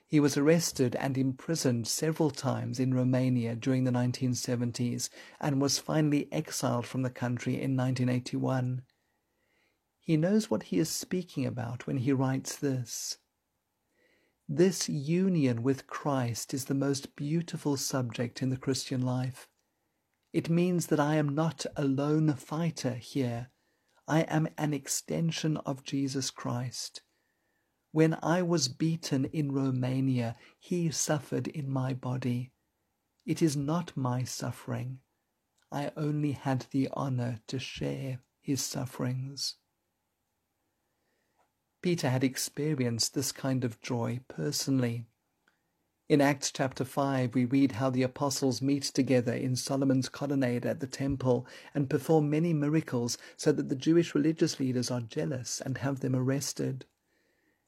He 0.07 0.21
was 0.21 0.37
arrested 0.37 0.95
and 0.95 1.17
imprisoned 1.17 1.87
several 1.87 2.31
times 2.31 2.79
in 2.79 2.93
Romania 2.93 3.53
during 3.55 3.83
the 3.83 3.91
1970s 3.91 5.09
and 5.41 5.61
was 5.61 5.77
finally 5.77 6.31
exiled 6.31 6.85
from 6.85 7.01
the 7.01 7.09
country 7.09 7.55
in 7.55 7.75
1981. 7.75 8.81
He 10.05 10.17
knows 10.17 10.51
what 10.51 10.63
he 10.63 10.77
is 10.77 10.87
speaking 10.87 11.47
about 11.47 11.87
when 11.87 11.97
he 11.97 12.13
writes 12.13 12.55
this. 12.55 13.17
This 14.47 14.87
union 14.87 15.63
with 15.63 15.87
Christ 15.87 16.53
is 16.53 16.65
the 16.65 16.75
most 16.75 17.15
beautiful 17.15 17.75
subject 17.75 18.43
in 18.43 18.51
the 18.51 18.57
Christian 18.57 19.01
life. 19.01 19.47
It 20.31 20.47
means 20.47 20.87
that 20.87 20.99
I 20.99 21.15
am 21.15 21.33
not 21.33 21.65
a 21.75 21.83
lone 21.83 22.31
fighter 22.35 22.93
here. 22.93 23.49
I 24.07 24.21
am 24.21 24.47
an 24.59 24.75
extension 24.75 25.57
of 25.57 25.83
Jesus 25.83 26.29
Christ. 26.29 27.01
When 27.91 28.15
I 28.21 28.43
was 28.43 28.67
beaten 28.67 29.25
in 29.25 29.51
Romania, 29.51 30.35
he 30.59 30.91
suffered 30.91 31.47
in 31.47 31.67
my 31.67 31.95
body. 31.95 32.51
It 33.25 33.41
is 33.41 33.57
not 33.57 33.97
my 33.97 34.23
suffering. 34.23 34.99
I 35.71 35.91
only 35.97 36.33
had 36.33 36.67
the 36.69 36.89
honor 36.93 37.39
to 37.47 37.57
share 37.57 38.19
his 38.39 38.63
sufferings. 38.63 39.55
Peter 41.85 42.09
had 42.09 42.23
experienced 42.23 43.13
this 43.13 43.31
kind 43.31 43.63
of 43.63 43.79
joy 43.79 44.19
personally. 44.27 45.05
In 46.09 46.19
Acts 46.19 46.51
chapter 46.51 46.83
5, 46.83 47.35
we 47.35 47.45
read 47.45 47.73
how 47.73 47.91
the 47.91 48.01
apostles 48.01 48.59
meet 48.59 48.81
together 48.85 49.33
in 49.33 49.55
Solomon's 49.55 50.09
colonnade 50.09 50.65
at 50.65 50.79
the 50.79 50.87
temple 50.87 51.45
and 51.75 51.87
perform 51.87 52.27
many 52.27 52.53
miracles 52.53 53.19
so 53.37 53.51
that 53.51 53.69
the 53.69 53.75
Jewish 53.75 54.15
religious 54.15 54.59
leaders 54.59 54.89
are 54.89 55.01
jealous 55.01 55.61
and 55.61 55.77
have 55.77 55.99
them 55.99 56.15
arrested. 56.15 56.85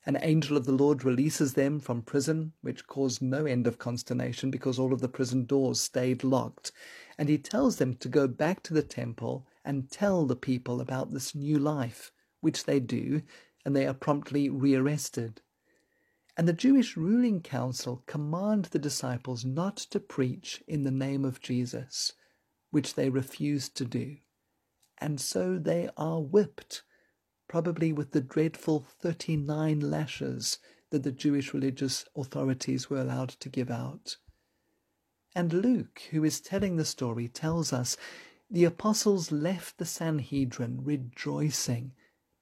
An 0.04 0.18
angel 0.20 0.58
of 0.58 0.66
the 0.66 0.72
Lord 0.72 1.04
releases 1.04 1.54
them 1.54 1.80
from 1.80 2.02
prison, 2.02 2.54
which 2.62 2.88
caused 2.88 3.22
no 3.22 3.46
end 3.46 3.68
of 3.68 3.78
consternation 3.78 4.50
because 4.50 4.80
all 4.80 4.94
of 4.94 5.02
the 5.02 5.08
prison 5.08 5.46
doors 5.46 5.80
stayed 5.80 6.24
locked, 6.24 6.72
and 7.20 7.30
he 7.30 7.38
tells 7.38 7.76
them 7.76 7.94
to 7.98 8.10
go 8.10 8.28
back 8.28 8.64
to 8.64 8.74
the 8.74 8.82
temple 8.82 9.46
and 9.64 9.92
tell 9.92 10.26
the 10.26 10.36
people 10.36 10.82
about 10.82 11.12
this 11.12 11.36
new 11.36 11.60
life, 11.60 12.12
which 12.42 12.64
they 12.64 12.80
do, 12.80 13.22
and 13.68 13.76
they 13.76 13.86
are 13.86 13.94
promptly 13.94 14.50
rearrested. 14.50 15.42
And 16.38 16.48
the 16.48 16.54
Jewish 16.54 16.96
ruling 16.96 17.42
council 17.42 18.02
command 18.06 18.64
the 18.72 18.80
disciples 18.80 19.44
not 19.44 19.76
to 19.92 20.00
preach 20.00 20.64
in 20.70 20.84
the 20.84 20.90
name 20.90 21.26
of 21.26 21.42
Jesus, 21.42 22.14
which 22.72 22.96
they 22.96 23.10
refused 23.10 23.76
to 23.76 23.84
do. 23.84 24.20
And 25.00 25.20
so 25.20 25.58
they 25.60 25.90
are 25.98 26.22
whipped, 26.22 26.84
probably 27.50 27.92
with 27.92 28.12
the 28.12 28.22
dreadful 28.22 28.86
39 29.02 29.82
lashes 29.82 30.60
that 30.92 31.04
the 31.04 31.12
Jewish 31.12 31.54
religious 31.54 32.06
authorities 32.16 32.90
were 32.90 33.02
allowed 33.02 33.32
to 33.32 33.50
give 33.50 33.70
out. 33.70 34.16
And 35.36 35.52
Luke, 35.52 36.04
who 36.12 36.24
is 36.24 36.40
telling 36.40 36.78
the 36.78 36.86
story, 36.86 37.28
tells 37.28 37.74
us 37.74 37.98
the 38.50 38.64
apostles 38.64 39.30
left 39.30 39.78
the 39.78 39.86
Sanhedrin 39.86 40.86
rejoicing 40.86 41.92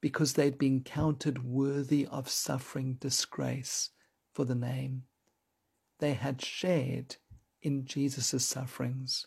because 0.06 0.34
they'd 0.34 0.60
been 0.60 0.84
counted 0.84 1.44
worthy 1.44 2.06
of 2.12 2.30
suffering 2.30 2.94
disgrace 3.00 3.90
for 4.36 4.46
the 4.46 4.54
name. 4.54 5.02
They 5.98 6.14
had 6.14 6.46
shared 6.46 7.16
in 7.64 7.86
Jesus' 7.86 8.46
sufferings. 8.46 9.26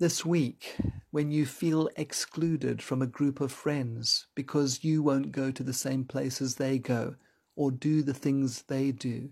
This 0.00 0.26
week, 0.26 0.76
when 1.12 1.30
you 1.30 1.46
feel 1.46 1.88
excluded 1.94 2.82
from 2.82 3.02
a 3.02 3.06
group 3.06 3.40
of 3.40 3.52
friends 3.52 4.26
because 4.34 4.82
you 4.82 5.00
won't 5.00 5.30
go 5.30 5.52
to 5.52 5.62
the 5.62 5.72
same 5.72 6.04
places 6.04 6.56
they 6.56 6.80
go 6.80 7.14
or 7.54 7.70
do 7.70 8.02
the 8.02 8.14
things 8.14 8.62
they 8.62 8.90
do, 8.90 9.30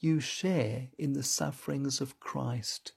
you 0.00 0.18
share 0.18 0.88
in 0.98 1.12
the 1.12 1.22
sufferings 1.22 2.00
of 2.00 2.18
Christ, 2.18 2.90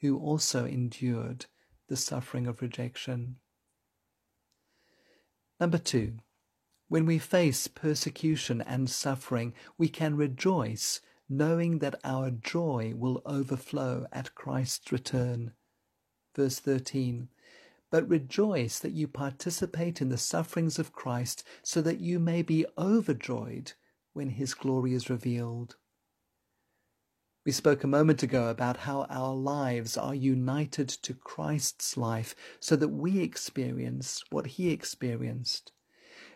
who 0.00 0.18
also 0.18 0.64
endured 0.64 1.44
the 1.88 1.98
suffering 1.98 2.46
of 2.46 2.62
rejection. 2.62 3.36
Number 5.60 5.76
two, 5.76 6.14
when 6.88 7.04
we 7.04 7.18
face 7.18 7.68
persecution 7.68 8.62
and 8.62 8.88
suffering, 8.88 9.52
we 9.76 9.88
can 9.88 10.16
rejoice 10.16 11.00
knowing 11.28 11.78
that 11.78 12.00
our 12.02 12.30
joy 12.30 12.94
will 12.96 13.22
overflow 13.26 14.06
at 14.10 14.34
Christ's 14.34 14.90
return. 14.90 15.52
Verse 16.34 16.58
13 16.58 17.28
But 17.90 18.08
rejoice 18.08 18.78
that 18.78 18.92
you 18.92 19.06
participate 19.06 20.00
in 20.00 20.08
the 20.08 20.16
sufferings 20.18 20.78
of 20.78 20.92
Christ, 20.92 21.44
so 21.62 21.82
that 21.82 22.00
you 22.00 22.18
may 22.18 22.40
be 22.40 22.64
overjoyed 22.78 23.74
when 24.14 24.30
his 24.30 24.54
glory 24.54 24.94
is 24.94 25.10
revealed. 25.10 25.76
We 27.42 27.52
spoke 27.52 27.82
a 27.82 27.86
moment 27.86 28.22
ago 28.22 28.48
about 28.48 28.76
how 28.76 29.06
our 29.08 29.34
lives 29.34 29.96
are 29.96 30.14
united 30.14 30.90
to 30.90 31.14
Christ's 31.14 31.96
life 31.96 32.34
so 32.60 32.76
that 32.76 32.88
we 32.88 33.20
experience 33.20 34.22
what 34.28 34.46
he 34.46 34.70
experienced. 34.70 35.72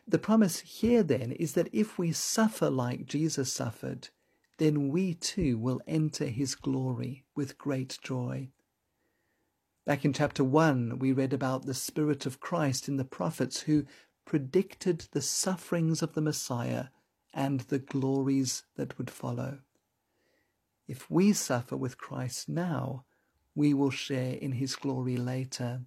The 0.09 0.19
promise 0.19 0.61
here 0.61 1.03
then 1.03 1.33
is 1.33 1.53
that 1.53 1.69
if 1.75 1.99
we 1.99 2.13
suffer 2.13 2.71
like 2.71 3.05
Jesus 3.05 3.53
suffered, 3.53 4.09
then 4.57 4.89
we 4.89 5.13
too 5.13 5.59
will 5.59 5.83
enter 5.87 6.27
his 6.27 6.55
glory 6.55 7.25
with 7.35 7.59
great 7.59 7.99
joy. 8.03 8.49
Back 9.85 10.07
in 10.07 10.15
chapter 10.15 10.43
1, 10.43 10.99
we 10.99 11.13
read 11.13 11.35
about 11.35 11.67
the 11.67 11.75
Spirit 11.75 12.25
of 12.25 12.41
Christ 12.41 12.89
in 12.89 12.97
the 12.97 13.05
prophets 13.05 13.61
who 13.61 13.85
predicted 14.25 15.07
the 15.13 15.21
sufferings 15.21 16.01
of 16.01 16.15
the 16.15 16.23
Messiah 16.23 16.87
and 17.35 17.61
the 17.61 17.79
glories 17.79 18.63
that 18.77 18.97
would 18.97 19.11
follow. 19.11 19.59
If 20.87 21.11
we 21.11 21.33
suffer 21.33 21.77
with 21.77 21.97
Christ 21.97 22.49
now, 22.49 23.07
we 23.55 23.73
will 23.73 23.91
share 23.91 24.35
in 24.35 24.53
his 24.53 24.77
glory 24.77 25.17
later. 25.17 25.83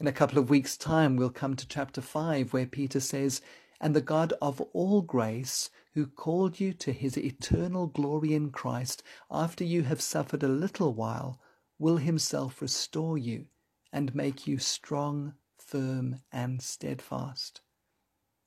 In 0.00 0.06
a 0.06 0.12
couple 0.12 0.38
of 0.38 0.50
weeks' 0.50 0.76
time, 0.76 1.16
we'll 1.16 1.30
come 1.30 1.54
to 1.54 1.68
chapter 1.68 2.00
5, 2.00 2.52
where 2.52 2.66
Peter 2.66 2.98
says, 2.98 3.40
And 3.80 3.94
the 3.94 4.00
God 4.00 4.32
of 4.40 4.60
all 4.72 5.02
grace, 5.02 5.70
who 5.94 6.06
called 6.06 6.58
you 6.58 6.72
to 6.74 6.92
his 6.92 7.16
eternal 7.16 7.86
glory 7.86 8.34
in 8.34 8.50
Christ, 8.50 9.02
after 9.30 9.62
you 9.62 9.82
have 9.82 10.00
suffered 10.00 10.42
a 10.42 10.48
little 10.48 10.94
while, 10.94 11.40
will 11.78 11.98
himself 11.98 12.60
restore 12.60 13.18
you 13.18 13.46
and 13.92 14.14
make 14.14 14.46
you 14.46 14.58
strong, 14.58 15.34
firm, 15.58 16.20
and 16.32 16.60
steadfast. 16.60 17.60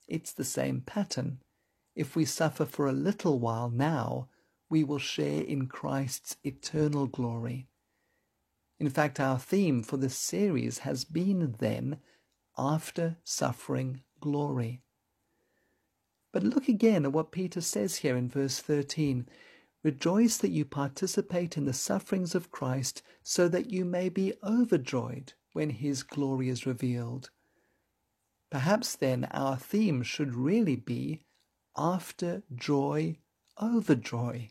It's 0.07 0.33
the 0.33 0.43
same 0.43 0.81
pattern. 0.81 1.39
If 1.95 2.15
we 2.15 2.25
suffer 2.25 2.65
for 2.65 2.87
a 2.87 2.93
little 2.93 3.39
while 3.39 3.69
now, 3.69 4.29
we 4.73 4.83
will 4.83 4.97
share 4.97 5.43
in 5.43 5.67
Christ's 5.67 6.35
eternal 6.43 7.05
glory. 7.05 7.67
In 8.79 8.89
fact, 8.89 9.19
our 9.19 9.37
theme 9.37 9.83
for 9.83 9.97
this 9.97 10.17
series 10.17 10.79
has 10.79 11.05
been 11.05 11.55
then, 11.59 11.99
after 12.57 13.17
suffering 13.23 14.01
glory. 14.19 14.81
But 16.31 16.41
look 16.41 16.67
again 16.67 17.05
at 17.05 17.13
what 17.13 17.31
Peter 17.31 17.61
says 17.61 17.97
here 17.97 18.17
in 18.17 18.27
verse 18.27 18.61
13 18.61 19.27
Rejoice 19.83 20.37
that 20.37 20.49
you 20.49 20.65
participate 20.65 21.55
in 21.55 21.65
the 21.65 21.71
sufferings 21.71 22.33
of 22.33 22.49
Christ, 22.49 23.03
so 23.21 23.47
that 23.49 23.69
you 23.69 23.85
may 23.85 24.09
be 24.09 24.33
overjoyed 24.43 25.33
when 25.51 25.69
his 25.69 26.01
glory 26.01 26.49
is 26.49 26.65
revealed. 26.65 27.29
Perhaps 28.49 28.95
then 28.95 29.25
our 29.29 29.55
theme 29.55 30.01
should 30.01 30.33
really 30.33 30.77
be 30.77 31.21
after 31.77 32.41
joy, 32.55 33.19
over 33.59 33.93
joy. 33.93 34.49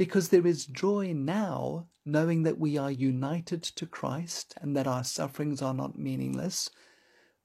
Because 0.00 0.30
there 0.30 0.46
is 0.46 0.64
joy 0.64 1.12
now, 1.12 1.86
knowing 2.06 2.42
that 2.44 2.58
we 2.58 2.78
are 2.78 2.90
united 2.90 3.62
to 3.62 3.84
Christ 3.84 4.54
and 4.58 4.74
that 4.74 4.86
our 4.86 5.04
sufferings 5.04 5.60
are 5.60 5.74
not 5.74 5.98
meaningless. 5.98 6.70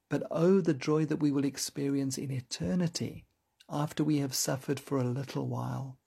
But 0.09 0.23
oh, 0.31 0.61
the 0.61 0.73
joy 0.73 1.03
that 1.07 1.19
we 1.19 1.33
will 1.33 1.43
experience 1.43 2.17
in 2.17 2.31
eternity 2.31 3.25
after 3.69 4.05
we 4.05 4.19
have 4.19 4.33
suffered 4.33 4.79
for 4.79 4.97
a 4.97 5.03
little 5.03 5.49
while. 5.49 5.99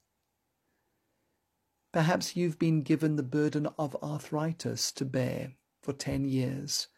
Perhaps 1.93 2.35
you've 2.35 2.59
been 2.59 2.81
given 2.81 3.17
the 3.17 3.23
burden 3.23 3.67
of 3.79 3.95
arthritis 4.03 4.91
to 4.93 5.05
bear 5.05 5.53
for 5.83 5.93
10 5.93 6.25
years. 6.25 6.89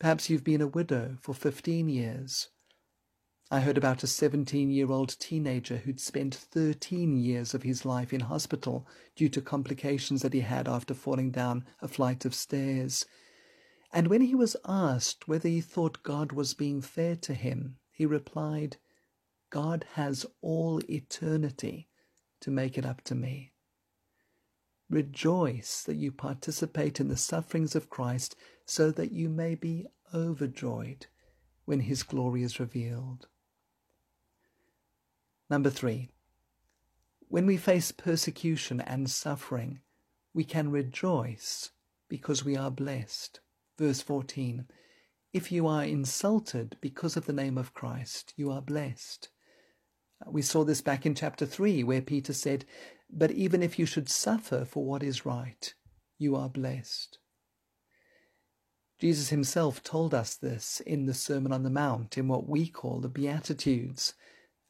Perhaps 0.00 0.30
you've 0.30 0.44
been 0.44 0.62
a 0.62 0.66
widow 0.66 1.18
for 1.20 1.34
15 1.34 1.90
years. 1.90 2.48
I 3.52 3.60
heard 3.60 3.76
about 3.76 4.02
a 4.02 4.06
17 4.06 4.70
year 4.70 4.90
old 4.90 5.18
teenager 5.20 5.76
who'd 5.76 6.00
spent 6.00 6.34
13 6.34 7.18
years 7.18 7.52
of 7.52 7.64
his 7.64 7.84
life 7.84 8.10
in 8.10 8.20
hospital 8.20 8.88
due 9.14 9.28
to 9.28 9.42
complications 9.42 10.22
that 10.22 10.32
he 10.32 10.40
had 10.40 10.66
after 10.66 10.94
falling 10.94 11.30
down 11.30 11.66
a 11.82 11.86
flight 11.86 12.24
of 12.24 12.34
stairs. 12.34 13.04
And 13.92 14.08
when 14.08 14.22
he 14.22 14.34
was 14.34 14.56
asked 14.66 15.28
whether 15.28 15.50
he 15.50 15.60
thought 15.60 16.02
God 16.02 16.32
was 16.32 16.54
being 16.54 16.80
fair 16.80 17.14
to 17.16 17.34
him, 17.34 17.76
he 17.90 18.06
replied, 18.06 18.78
God 19.50 19.84
has 19.96 20.24
all 20.40 20.80
eternity 20.90 21.90
to 22.40 22.50
make 22.50 22.78
it 22.78 22.86
up 22.86 23.02
to 23.02 23.14
me. 23.14 23.52
Rejoice 24.88 25.82
that 25.82 25.96
you 25.96 26.10
participate 26.10 27.00
in 27.00 27.08
the 27.08 27.18
sufferings 27.18 27.76
of 27.76 27.90
Christ 27.90 28.34
so 28.64 28.90
that 28.92 29.12
you 29.12 29.28
may 29.28 29.54
be 29.56 29.88
overjoyed 30.14 31.04
when 31.66 31.80
his 31.80 32.02
glory 32.02 32.42
is 32.42 32.58
revealed. 32.58 33.28
Number 35.52 35.68
three, 35.68 36.08
when 37.28 37.44
we 37.44 37.58
face 37.58 37.92
persecution 37.92 38.80
and 38.80 39.10
suffering, 39.10 39.80
we 40.32 40.44
can 40.44 40.70
rejoice 40.70 41.72
because 42.08 42.42
we 42.42 42.56
are 42.56 42.70
blessed. 42.70 43.40
Verse 43.76 44.00
14 44.00 44.64
If 45.34 45.52
you 45.52 45.66
are 45.66 45.84
insulted 45.84 46.78
because 46.80 47.18
of 47.18 47.26
the 47.26 47.34
name 47.34 47.58
of 47.58 47.74
Christ, 47.74 48.32
you 48.34 48.50
are 48.50 48.62
blessed. 48.62 49.28
Uh, 50.26 50.30
we 50.30 50.40
saw 50.40 50.64
this 50.64 50.80
back 50.80 51.04
in 51.04 51.14
chapter 51.14 51.44
3, 51.44 51.84
where 51.84 52.00
Peter 52.00 52.32
said, 52.32 52.64
But 53.10 53.32
even 53.32 53.62
if 53.62 53.78
you 53.78 53.84
should 53.84 54.08
suffer 54.08 54.64
for 54.64 54.86
what 54.86 55.02
is 55.02 55.26
right, 55.26 55.74
you 56.16 56.34
are 56.34 56.48
blessed. 56.48 57.18
Jesus 58.98 59.28
himself 59.28 59.82
told 59.82 60.14
us 60.14 60.34
this 60.34 60.80
in 60.80 61.04
the 61.04 61.12
Sermon 61.12 61.52
on 61.52 61.62
the 61.62 61.68
Mount, 61.68 62.16
in 62.16 62.26
what 62.26 62.48
we 62.48 62.68
call 62.68 63.00
the 63.00 63.10
Beatitudes. 63.10 64.14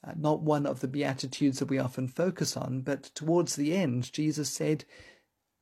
Uh, 0.04 0.12
not 0.16 0.42
one 0.42 0.66
of 0.66 0.80
the 0.80 0.88
Beatitudes 0.88 1.58
that 1.60 1.70
we 1.70 1.78
often 1.78 2.08
focus 2.08 2.56
on, 2.56 2.80
but 2.80 3.04
towards 3.14 3.54
the 3.54 3.74
end, 3.74 4.12
Jesus 4.12 4.50
said, 4.50 4.84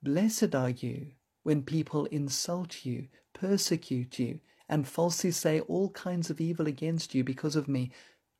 Blessed 0.01 0.55
are 0.55 0.71
you 0.71 1.11
when 1.43 1.61
people 1.61 2.05
insult 2.07 2.85
you, 2.85 3.07
persecute 3.33 4.17
you, 4.17 4.39
and 4.67 4.87
falsely 4.87 5.31
say 5.31 5.59
all 5.61 5.89
kinds 5.89 6.29
of 6.29 6.41
evil 6.41 6.65
against 6.65 7.13
you 7.13 7.23
because 7.23 7.55
of 7.55 7.67
me. 7.67 7.91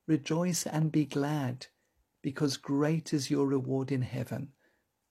Rejoice 0.07 0.65
and 0.65 0.91
be 0.91 1.05
glad, 1.05 1.67
because 2.23 2.57
great 2.57 3.13
is 3.13 3.29
your 3.29 3.45
reward 3.45 3.91
in 3.91 4.01
heaven, 4.01 4.53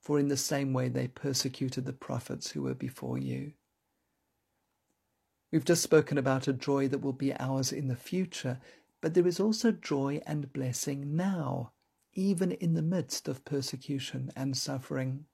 for 0.00 0.18
in 0.18 0.28
the 0.28 0.36
same 0.36 0.72
way 0.72 0.88
they 0.88 1.06
persecuted 1.06 1.86
the 1.86 1.92
prophets 1.92 2.50
who 2.50 2.62
were 2.62 2.74
before 2.74 3.18
you. 3.18 3.52
We've 5.52 5.64
just 5.64 5.82
spoken 5.82 6.16
about 6.16 6.48
a 6.48 6.52
joy 6.52 6.88
that 6.88 7.00
will 7.00 7.12
be 7.12 7.34
ours 7.34 7.72
in 7.72 7.88
the 7.88 7.96
future, 7.96 8.60
but 9.00 9.14
there 9.14 9.26
is 9.26 9.40
also 9.40 9.72
joy 9.72 10.20
and 10.26 10.52
blessing 10.52 11.16
now, 11.16 11.72
even 12.14 12.52
in 12.52 12.74
the 12.74 12.82
midst 12.82 13.28
of 13.28 13.44
persecution 13.44 14.30
and 14.36 14.56
suffering. 14.56 15.24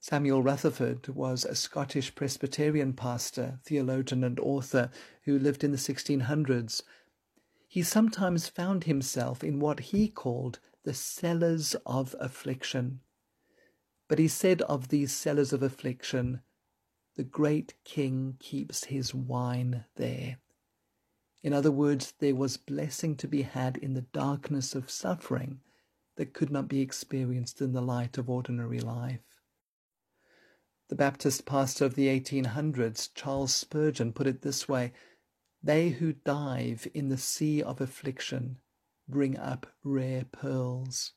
Samuel 0.00 0.42
Rutherford 0.42 1.08
was 1.08 1.46
a 1.46 1.54
Scottish 1.54 2.14
Presbyterian 2.14 2.92
pastor, 2.92 3.58
theologian, 3.64 4.22
and 4.22 4.38
author 4.38 4.90
who 5.22 5.38
lived 5.38 5.64
in 5.64 5.70
the 5.70 5.78
1600s. 5.78 6.82
He 7.66 7.82
sometimes 7.82 8.48
found 8.48 8.84
himself 8.84 9.42
in 9.42 9.60
what 9.60 9.80
he 9.80 10.08
called 10.08 10.58
the 10.84 10.92
cellars 10.92 11.74
of 11.86 12.14
affliction. 12.20 13.00
But 14.06 14.18
he 14.18 14.28
said 14.28 14.60
of 14.62 14.88
these 14.88 15.10
cellars 15.10 15.54
of 15.54 15.62
affliction, 15.62 16.42
the 17.16 17.24
great 17.24 17.72
king 17.84 18.36
keeps 18.38 18.84
his 18.84 19.14
wine 19.14 19.86
there. 19.96 20.36
In 21.44 21.52
other 21.52 21.70
words, 21.70 22.14
there 22.20 22.34
was 22.34 22.56
blessing 22.56 23.16
to 23.16 23.28
be 23.28 23.42
had 23.42 23.76
in 23.76 23.92
the 23.92 24.00
darkness 24.00 24.74
of 24.74 24.90
suffering 24.90 25.60
that 26.16 26.32
could 26.32 26.50
not 26.50 26.68
be 26.68 26.80
experienced 26.80 27.60
in 27.60 27.74
the 27.74 27.82
light 27.82 28.16
of 28.16 28.30
ordinary 28.30 28.80
life. 28.80 29.42
The 30.88 30.94
Baptist 30.94 31.44
pastor 31.44 31.84
of 31.84 31.96
the 31.96 32.08
1800s, 32.08 33.10
Charles 33.14 33.54
Spurgeon, 33.54 34.14
put 34.14 34.26
it 34.26 34.40
this 34.40 34.70
way 34.70 34.94
They 35.62 35.90
who 35.90 36.14
dive 36.14 36.88
in 36.94 37.10
the 37.10 37.18
sea 37.18 37.62
of 37.62 37.78
affliction 37.78 38.56
bring 39.06 39.36
up 39.36 39.66
rare 39.82 40.24
pearls. 40.24 41.12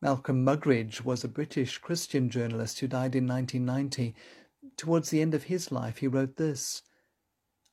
Malcolm 0.00 0.44
Muggeridge 0.44 1.04
was 1.04 1.24
a 1.24 1.28
British 1.28 1.78
Christian 1.78 2.30
journalist 2.30 2.78
who 2.78 2.86
died 2.86 3.16
in 3.16 3.26
1990. 3.26 4.14
Towards 4.76 5.10
the 5.10 5.20
end 5.20 5.34
of 5.34 5.44
his 5.44 5.72
life, 5.72 5.98
he 5.98 6.06
wrote 6.06 6.36
this 6.36 6.82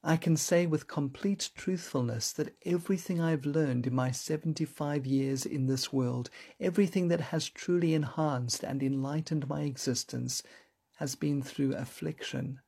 I 0.03 0.15
can 0.15 0.37
say 0.37 0.65
with 0.65 0.87
complete 0.87 1.49
truthfulness 1.55 2.31
that 2.33 2.55
everything 2.65 3.19
I've 3.19 3.45
learned 3.45 3.85
in 3.85 3.93
my 3.93 4.11
75 4.11 5.05
years 5.05 5.45
in 5.45 5.65
this 5.65 5.91
world, 5.91 6.29
everything 6.57 7.09
that 7.09 7.19
has 7.19 7.49
truly 7.49 7.93
enhanced 7.93 8.63
and 8.63 8.81
enlightened 8.81 9.49
my 9.49 9.63
existence, 9.63 10.41
has 10.97 11.15
been 11.15 11.41
through 11.41 11.75
affliction 11.75 12.61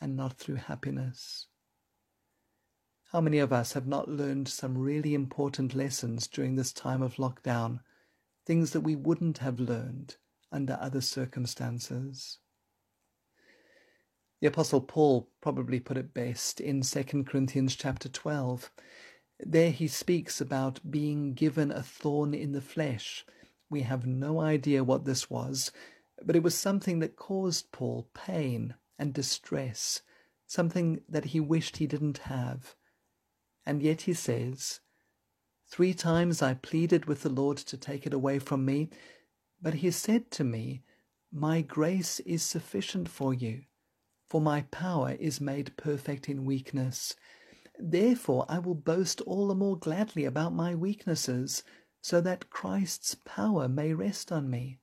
and 0.00 0.16
not 0.16 0.36
through 0.36 0.56
happiness. 0.56 1.46
How 3.12 3.20
many 3.20 3.38
of 3.38 3.52
us 3.52 3.74
have 3.74 3.86
not 3.86 4.08
learned 4.08 4.48
some 4.48 4.76
really 4.76 5.14
important 5.14 5.76
lessons 5.76 6.26
during 6.26 6.56
this 6.56 6.72
time 6.72 7.02
of 7.02 7.14
lockdown, 7.16 7.80
things 8.44 8.72
that 8.72 8.80
we 8.80 8.96
wouldn't 8.96 9.38
have 9.38 9.60
learned 9.60 10.16
under 10.50 10.76
other 10.80 11.00
circumstances? 11.00 12.40
The 14.44 14.48
apostle 14.48 14.82
Paul 14.82 15.30
probably 15.40 15.80
put 15.80 15.96
it 15.96 16.12
best 16.12 16.60
in 16.60 16.82
2 16.82 17.24
Corinthians 17.24 17.74
chapter 17.74 18.10
12. 18.10 18.70
There 19.40 19.70
he 19.70 19.88
speaks 19.88 20.38
about 20.38 20.90
being 20.90 21.32
given 21.32 21.70
a 21.70 21.82
thorn 21.82 22.34
in 22.34 22.52
the 22.52 22.60
flesh. 22.60 23.24
We 23.70 23.80
have 23.84 24.04
no 24.04 24.40
idea 24.40 24.84
what 24.84 25.06
this 25.06 25.30
was, 25.30 25.72
but 26.22 26.36
it 26.36 26.42
was 26.42 26.54
something 26.54 26.98
that 26.98 27.16
caused 27.16 27.72
Paul 27.72 28.10
pain 28.12 28.74
and 28.98 29.14
distress, 29.14 30.02
something 30.46 31.00
that 31.08 31.24
he 31.24 31.40
wished 31.40 31.78
he 31.78 31.86
didn't 31.86 32.18
have. 32.28 32.74
And 33.64 33.82
yet 33.82 34.02
he 34.02 34.12
says, 34.12 34.80
Three 35.68 35.94
times 35.94 36.42
I 36.42 36.52
pleaded 36.52 37.06
with 37.06 37.22
the 37.22 37.30
Lord 37.30 37.56
to 37.56 37.78
take 37.78 38.06
it 38.06 38.12
away 38.12 38.38
from 38.40 38.66
me, 38.66 38.90
but 39.62 39.76
he 39.76 39.90
said 39.90 40.30
to 40.32 40.44
me, 40.44 40.82
My 41.32 41.62
grace 41.62 42.20
is 42.20 42.42
sufficient 42.42 43.08
for 43.08 43.32
you 43.32 43.62
for 44.28 44.40
my 44.40 44.62
power 44.70 45.16
is 45.20 45.40
made 45.40 45.76
perfect 45.76 46.28
in 46.28 46.44
weakness. 46.44 47.14
Therefore 47.78 48.46
I 48.48 48.58
will 48.58 48.74
boast 48.74 49.20
all 49.22 49.48
the 49.48 49.54
more 49.54 49.78
gladly 49.78 50.24
about 50.24 50.54
my 50.54 50.74
weaknesses, 50.74 51.62
so 52.00 52.20
that 52.20 52.50
Christ's 52.50 53.16
power 53.24 53.68
may 53.68 53.94
rest 53.94 54.30
on 54.30 54.50
me. 54.50 54.78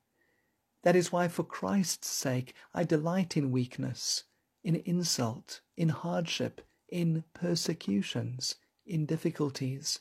That 0.82 0.96
is 0.96 1.12
why, 1.12 1.28
for 1.28 1.44
Christ's 1.44 2.08
sake, 2.08 2.54
I 2.74 2.82
delight 2.84 3.36
in 3.36 3.52
weakness, 3.52 4.24
in 4.64 4.76
insult, 4.76 5.60
in 5.76 5.90
hardship, 5.90 6.60
in 6.88 7.24
persecutions, 7.34 8.56
in 8.84 9.06
difficulties. 9.06 10.00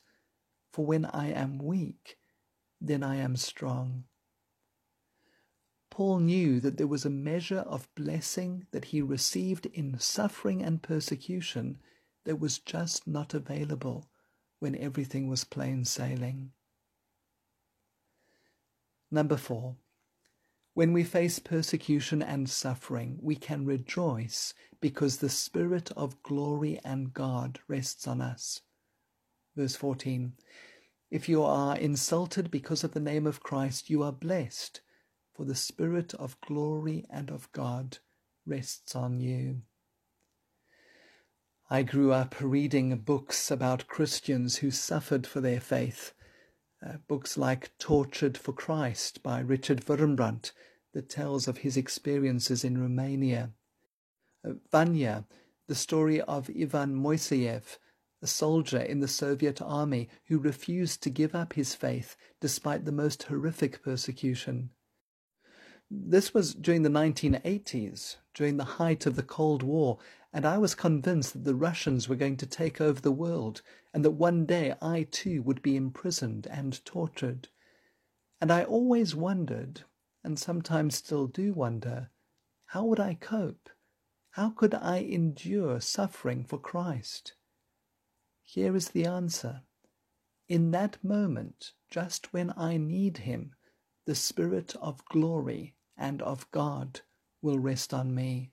For 0.74 0.86
when 0.86 1.06
I 1.06 1.32
am 1.32 1.60
weak, 1.60 2.18
then 2.80 3.04
I 3.04 3.18
am 3.18 3.36
strong. 3.36 4.06
Paul 5.92 6.20
knew 6.20 6.62
that 6.62 6.78
there 6.78 6.88
was 6.88 7.06
a 7.06 7.10
measure 7.10 7.60
of 7.60 7.94
blessing 7.96 8.66
that 8.72 8.86
he 8.86 9.02
received 9.02 9.66
in 9.68 10.00
suffering 10.00 10.64
and 10.64 10.82
persecution 10.82 11.80
that 12.24 12.40
was 12.40 12.60
just 12.60 13.06
not 13.06 13.34
available 13.34 14.10
when 14.60 14.76
everything 14.76 15.28
was 15.28 15.44
plain 15.44 15.84
sailing. 15.84 16.54
Number 19.12 19.36
four, 19.36 19.76
when 20.74 20.94
we 20.94 21.04
face 21.04 21.40
persecution 21.40 22.22
and 22.22 22.50
suffering, 22.50 23.20
we 23.22 23.36
can 23.36 23.66
rejoice 23.66 24.54
because 24.80 25.18
the 25.18 25.30
Spirit 25.30 25.92
of 25.98 26.24
glory 26.24 26.80
and 26.86 27.14
God 27.14 27.60
rests 27.68 28.08
on 28.08 28.22
us. 28.22 28.62
Verse 29.58 29.76
14 29.76 30.32
If 31.10 31.28
you 31.28 31.44
are 31.44 31.76
insulted 31.76 32.50
because 32.50 32.86
of 32.86 32.94
the 32.94 33.02
name 33.02 33.28
of 33.28 33.44
Christ, 33.44 33.90
you 33.90 34.02
are 34.04 34.14
blessed, 34.14 34.80
for 35.34 35.46
the 35.46 35.56
Spirit 35.56 36.14
of 36.16 36.40
glory 36.42 37.06
and 37.10 37.30
of 37.30 37.52
God 37.52 38.00
rests 38.46 38.96
on 38.96 39.20
you. 39.20 39.62
I 41.70 41.84
grew 41.84 42.12
up 42.12 42.36
reading 42.42 42.98
books 42.98 43.50
about 43.50 43.88
Christians 43.88 44.58
who 44.58 44.72
suffered 44.72 45.26
for 45.26 45.40
their 45.40 45.62
faith. 45.62 46.14
Uh, 46.86 46.98
books 47.08 47.38
like 47.38 47.78
Tortured 47.78 48.38
for 48.38 48.52
Christ 48.52 49.24
by 49.24 49.40
Richard 49.40 49.86
Wurmbrand 49.86 50.52
that 50.94 51.10
tells 51.10 51.48
of 51.48 51.60
his 51.60 51.78
experiences 51.78 52.66
in 52.66 52.82
Romania. 52.82 53.52
Uh, 54.44 54.54
Vanya, 54.72 55.26
the 55.68 55.76
story 55.76 56.20
of 56.20 56.50
Ivan 56.50 56.96
Moiseyev, 56.96 57.78
a 58.22 58.28
soldier 58.28 58.80
in 58.80 59.00
the 59.00 59.08
Soviet 59.08 59.62
army 59.62 60.10
who 60.26 60.40
refused 60.40 61.02
to 61.04 61.10
give 61.10 61.34
up 61.34 61.54
his 61.54 61.74
faith 61.74 62.18
despite 62.42 62.84
the 62.84 62.92
most 62.92 63.24
horrific 63.24 63.82
persecution. 63.82 64.72
This 65.94 66.34
was 66.34 66.54
during 66.54 66.84
the 66.84 66.90
1980s, 66.90 68.16
during 68.34 68.56
the 68.56 68.64
height 68.64 69.06
of 69.06 69.18
the 69.18 69.24
Cold 69.24 69.62
War, 69.62 70.00
and 70.32 70.46
I 70.46 70.58
was 70.58 70.74
convinced 70.74 71.34
that 71.34 71.44
the 71.44 71.54
Russians 71.54 72.08
were 72.08 72.16
going 72.16 72.38
to 72.38 72.46
take 72.46 72.80
over 72.80 73.02
the 73.02 73.12
world 73.12 73.62
and 73.94 74.06
that 74.06 74.12
one 74.12 74.46
day 74.46 74.74
I 74.82 75.04
too 75.12 75.42
would 75.42 75.62
be 75.62 75.76
imprisoned 75.76 76.48
and 76.48 76.84
tortured. 76.86 77.50
And 78.40 78.52
I 78.52 78.64
always 78.64 79.16
wondered, 79.16 79.84
and 80.24 80.40
sometimes 80.40 80.96
still 80.96 81.28
do 81.28 81.52
wonder, 81.52 82.10
how 82.68 82.86
would 82.86 83.02
I 83.02 83.16
cope? 83.16 83.70
How 84.30 84.50
could 84.50 84.74
I 84.74 85.00
endure 85.00 85.82
suffering 85.82 86.46
for 86.46 86.58
Christ? 86.58 87.34
Here 88.44 88.78
is 88.78 88.92
the 88.92 89.06
answer. 89.06 89.64
In 90.48 90.72
that 90.72 91.04
moment, 91.04 91.74
just 91.90 92.32
when 92.32 92.54
I 92.56 92.78
need 92.78 93.18
Him, 93.18 93.56
the 94.06 94.16
Spirit 94.16 94.74
of 94.82 95.04
glory 95.06 95.76
and 96.02 96.22
of 96.24 96.50
God 96.52 97.02
will 97.42 97.60
rest 97.60 97.94
on 97.94 98.14
me. 98.14 98.52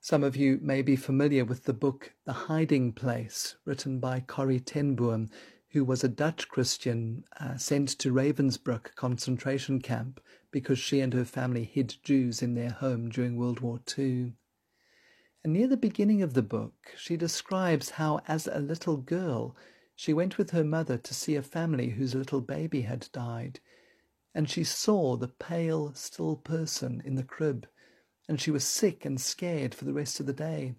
Some 0.00 0.24
of 0.24 0.36
you 0.36 0.58
may 0.62 0.82
be 0.82 0.96
familiar 0.96 1.44
with 1.44 1.64
the 1.64 1.72
book 1.72 2.12
The 2.24 2.32
Hiding 2.32 2.92
Place, 2.92 3.56
written 3.64 4.00
by 4.00 4.20
Corrie 4.20 4.60
ten 4.60 4.94
Boom, 4.94 5.28
who 5.70 5.84
was 5.84 6.04
a 6.04 6.08
Dutch 6.08 6.48
Christian 6.48 7.24
uh, 7.40 7.56
sent 7.56 7.88
to 7.98 8.12
Ravensbrück 8.12 8.94
concentration 8.94 9.80
camp 9.80 10.20
because 10.50 10.78
she 10.78 11.00
and 11.00 11.12
her 11.14 11.24
family 11.24 11.64
hid 11.64 11.96
Jews 12.02 12.42
in 12.42 12.54
their 12.54 12.70
home 12.70 13.08
during 13.08 13.36
World 13.36 13.60
War 13.60 13.80
II. 13.98 14.34
And 15.44 15.52
near 15.52 15.66
the 15.66 15.76
beginning 15.76 16.22
of 16.22 16.34
the 16.34 16.42
book, 16.42 16.92
she 16.96 17.16
describes 17.16 17.90
how, 17.90 18.20
as 18.28 18.46
a 18.46 18.60
little 18.60 18.96
girl, 18.96 19.56
she 19.96 20.12
went 20.12 20.38
with 20.38 20.50
her 20.50 20.64
mother 20.64 20.98
to 20.98 21.14
see 21.14 21.36
a 21.36 21.42
family 21.42 21.90
whose 21.90 22.14
little 22.14 22.40
baby 22.40 22.82
had 22.82 23.08
died, 23.12 23.60
and 24.34 24.48
she 24.48 24.64
saw 24.64 25.16
the 25.16 25.28
pale, 25.28 25.92
still 25.94 26.36
person 26.36 27.02
in 27.04 27.14
the 27.14 27.22
crib, 27.22 27.66
and 28.28 28.40
she 28.40 28.50
was 28.50 28.64
sick 28.64 29.04
and 29.04 29.20
scared 29.20 29.74
for 29.74 29.84
the 29.84 29.92
rest 29.92 30.20
of 30.20 30.26
the 30.26 30.32
day. 30.32 30.74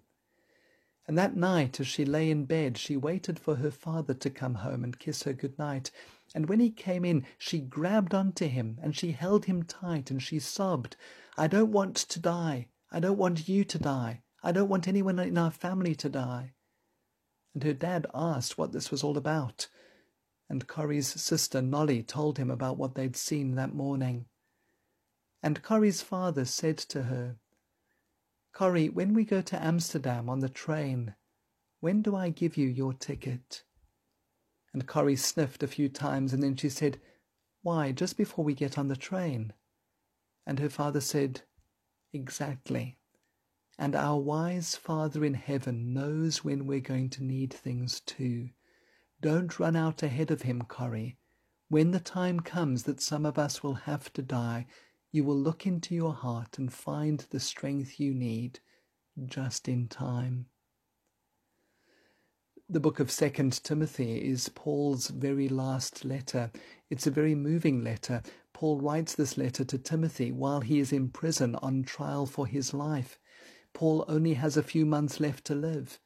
And 1.06 1.18
that 1.18 1.36
night, 1.36 1.80
as 1.80 1.86
she 1.86 2.04
lay 2.04 2.30
in 2.30 2.46
bed, 2.46 2.78
she 2.78 2.96
waited 2.96 3.38
for 3.38 3.56
her 3.56 3.70
father 3.70 4.14
to 4.14 4.30
come 4.30 4.54
home 4.56 4.82
and 4.82 4.98
kiss 4.98 5.24
her 5.24 5.34
good 5.34 5.58
night. 5.58 5.90
And 6.34 6.48
when 6.48 6.60
he 6.60 6.70
came 6.70 7.04
in, 7.04 7.26
she 7.36 7.60
grabbed 7.60 8.14
onto 8.14 8.48
him 8.48 8.78
and 8.82 8.96
she 8.96 9.12
held 9.12 9.44
him 9.44 9.62
tight 9.64 10.10
and 10.10 10.22
she 10.22 10.38
sobbed, 10.38 10.96
I 11.36 11.46
don't 11.46 11.72
want 11.72 11.96
to 11.96 12.18
die. 12.18 12.68
I 12.90 13.00
don't 13.00 13.18
want 13.18 13.48
you 13.48 13.64
to 13.64 13.78
die. 13.78 14.22
I 14.42 14.52
don't 14.52 14.68
want 14.68 14.88
anyone 14.88 15.18
in 15.18 15.36
our 15.36 15.50
family 15.50 15.94
to 15.96 16.08
die. 16.08 16.54
And 17.52 17.62
her 17.62 17.74
dad 17.74 18.06
asked 18.14 18.56
what 18.56 18.72
this 18.72 18.90
was 18.90 19.04
all 19.04 19.18
about. 19.18 19.68
And 20.48 20.66
Corrie's 20.66 21.08
sister 21.08 21.62
Nolly 21.62 22.02
told 22.02 22.38
him 22.38 22.50
about 22.50 22.76
what 22.76 22.94
they'd 22.94 23.16
seen 23.16 23.54
that 23.54 23.74
morning. 23.74 24.26
And 25.42 25.62
Corrie's 25.62 26.02
father 26.02 26.44
said 26.44 26.78
to 26.78 27.04
her, 27.04 27.36
Corrie, 28.54 28.88
when 28.88 29.14
we 29.14 29.24
go 29.24 29.42
to 29.42 29.62
Amsterdam 29.62 30.28
on 30.28 30.38
the 30.40 30.48
train, 30.48 31.16
when 31.80 32.02
do 32.02 32.14
I 32.14 32.30
give 32.30 32.56
you 32.56 32.68
your 32.68 32.92
ticket? 32.92 33.64
And 34.72 34.86
Corrie 34.86 35.16
sniffed 35.16 35.62
a 35.62 35.68
few 35.68 35.88
times 35.88 36.32
and 36.32 36.42
then 36.42 36.56
she 36.56 36.68
said, 36.68 37.00
Why, 37.62 37.92
just 37.92 38.16
before 38.16 38.44
we 38.44 38.54
get 38.54 38.78
on 38.78 38.88
the 38.88 38.96
train? 38.96 39.52
And 40.46 40.60
her 40.60 40.70
father 40.70 41.00
said, 41.00 41.42
Exactly. 42.12 42.96
And 43.76 43.96
our 43.96 44.20
wise 44.20 44.76
Father 44.76 45.24
in 45.24 45.34
heaven 45.34 45.92
knows 45.92 46.44
when 46.44 46.66
we're 46.66 46.80
going 46.80 47.10
to 47.10 47.24
need 47.24 47.52
things 47.52 48.00
too. 48.00 48.50
Don't 49.24 49.58
run 49.58 49.74
out 49.74 50.02
ahead 50.02 50.30
of 50.30 50.42
him, 50.42 50.60
Corrie. 50.68 51.16
When 51.70 51.92
the 51.92 51.98
time 51.98 52.40
comes 52.40 52.82
that 52.82 53.00
some 53.00 53.24
of 53.24 53.38
us 53.38 53.62
will 53.62 53.72
have 53.72 54.12
to 54.12 54.20
die, 54.20 54.66
you 55.12 55.24
will 55.24 55.38
look 55.38 55.66
into 55.66 55.94
your 55.94 56.12
heart 56.12 56.58
and 56.58 56.70
find 56.70 57.20
the 57.30 57.40
strength 57.40 57.98
you 57.98 58.12
need 58.12 58.60
just 59.24 59.66
in 59.66 59.88
time. 59.88 60.44
The 62.68 62.80
book 62.80 63.00
of 63.00 63.10
Second 63.10 63.64
Timothy 63.64 64.18
is 64.18 64.50
Paul's 64.50 65.08
very 65.08 65.48
last 65.48 66.04
letter. 66.04 66.50
It's 66.90 67.06
a 67.06 67.10
very 67.10 67.34
moving 67.34 67.82
letter. 67.82 68.22
Paul 68.52 68.78
writes 68.78 69.14
this 69.14 69.38
letter 69.38 69.64
to 69.64 69.78
Timothy 69.78 70.32
while 70.32 70.60
he 70.60 70.80
is 70.80 70.92
in 70.92 71.08
prison 71.08 71.54
on 71.62 71.84
trial 71.84 72.26
for 72.26 72.46
his 72.46 72.74
life. 72.74 73.18
Paul 73.72 74.04
only 74.06 74.34
has 74.34 74.58
a 74.58 74.62
few 74.62 74.84
months 74.84 75.18
left 75.18 75.46
to 75.46 75.54
live. 75.54 75.98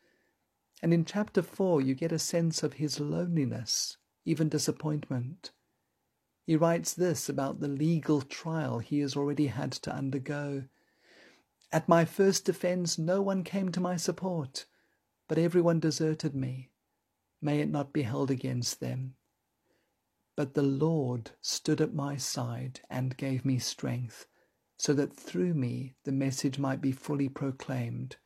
And 0.82 0.94
in 0.94 1.04
chapter 1.04 1.42
4, 1.42 1.80
you 1.80 1.94
get 1.94 2.12
a 2.12 2.18
sense 2.18 2.62
of 2.62 2.74
his 2.74 3.00
loneliness, 3.00 3.96
even 4.24 4.48
disappointment. 4.48 5.50
He 6.46 6.56
writes 6.56 6.94
this 6.94 7.28
about 7.28 7.60
the 7.60 7.68
legal 7.68 8.22
trial 8.22 8.78
he 8.78 9.00
has 9.00 9.16
already 9.16 9.48
had 9.48 9.72
to 9.72 9.94
undergo. 9.94 10.64
At 11.72 11.88
my 11.88 12.04
first 12.04 12.44
defence, 12.44 12.96
no 12.96 13.20
one 13.20 13.44
came 13.44 13.70
to 13.72 13.80
my 13.80 13.96
support, 13.96 14.66
but 15.28 15.36
everyone 15.36 15.80
deserted 15.80 16.34
me. 16.34 16.70
May 17.42 17.60
it 17.60 17.68
not 17.68 17.92
be 17.92 18.02
held 18.02 18.30
against 18.30 18.80
them. 18.80 19.14
But 20.36 20.54
the 20.54 20.62
Lord 20.62 21.32
stood 21.42 21.80
at 21.80 21.92
my 21.92 22.16
side 22.16 22.80
and 22.88 23.16
gave 23.16 23.44
me 23.44 23.58
strength, 23.58 24.26
so 24.78 24.94
that 24.94 25.14
through 25.14 25.54
me 25.54 25.96
the 26.04 26.12
message 26.12 26.58
might 26.58 26.80
be 26.80 26.92
fully 26.92 27.28
proclaimed, 27.28 28.16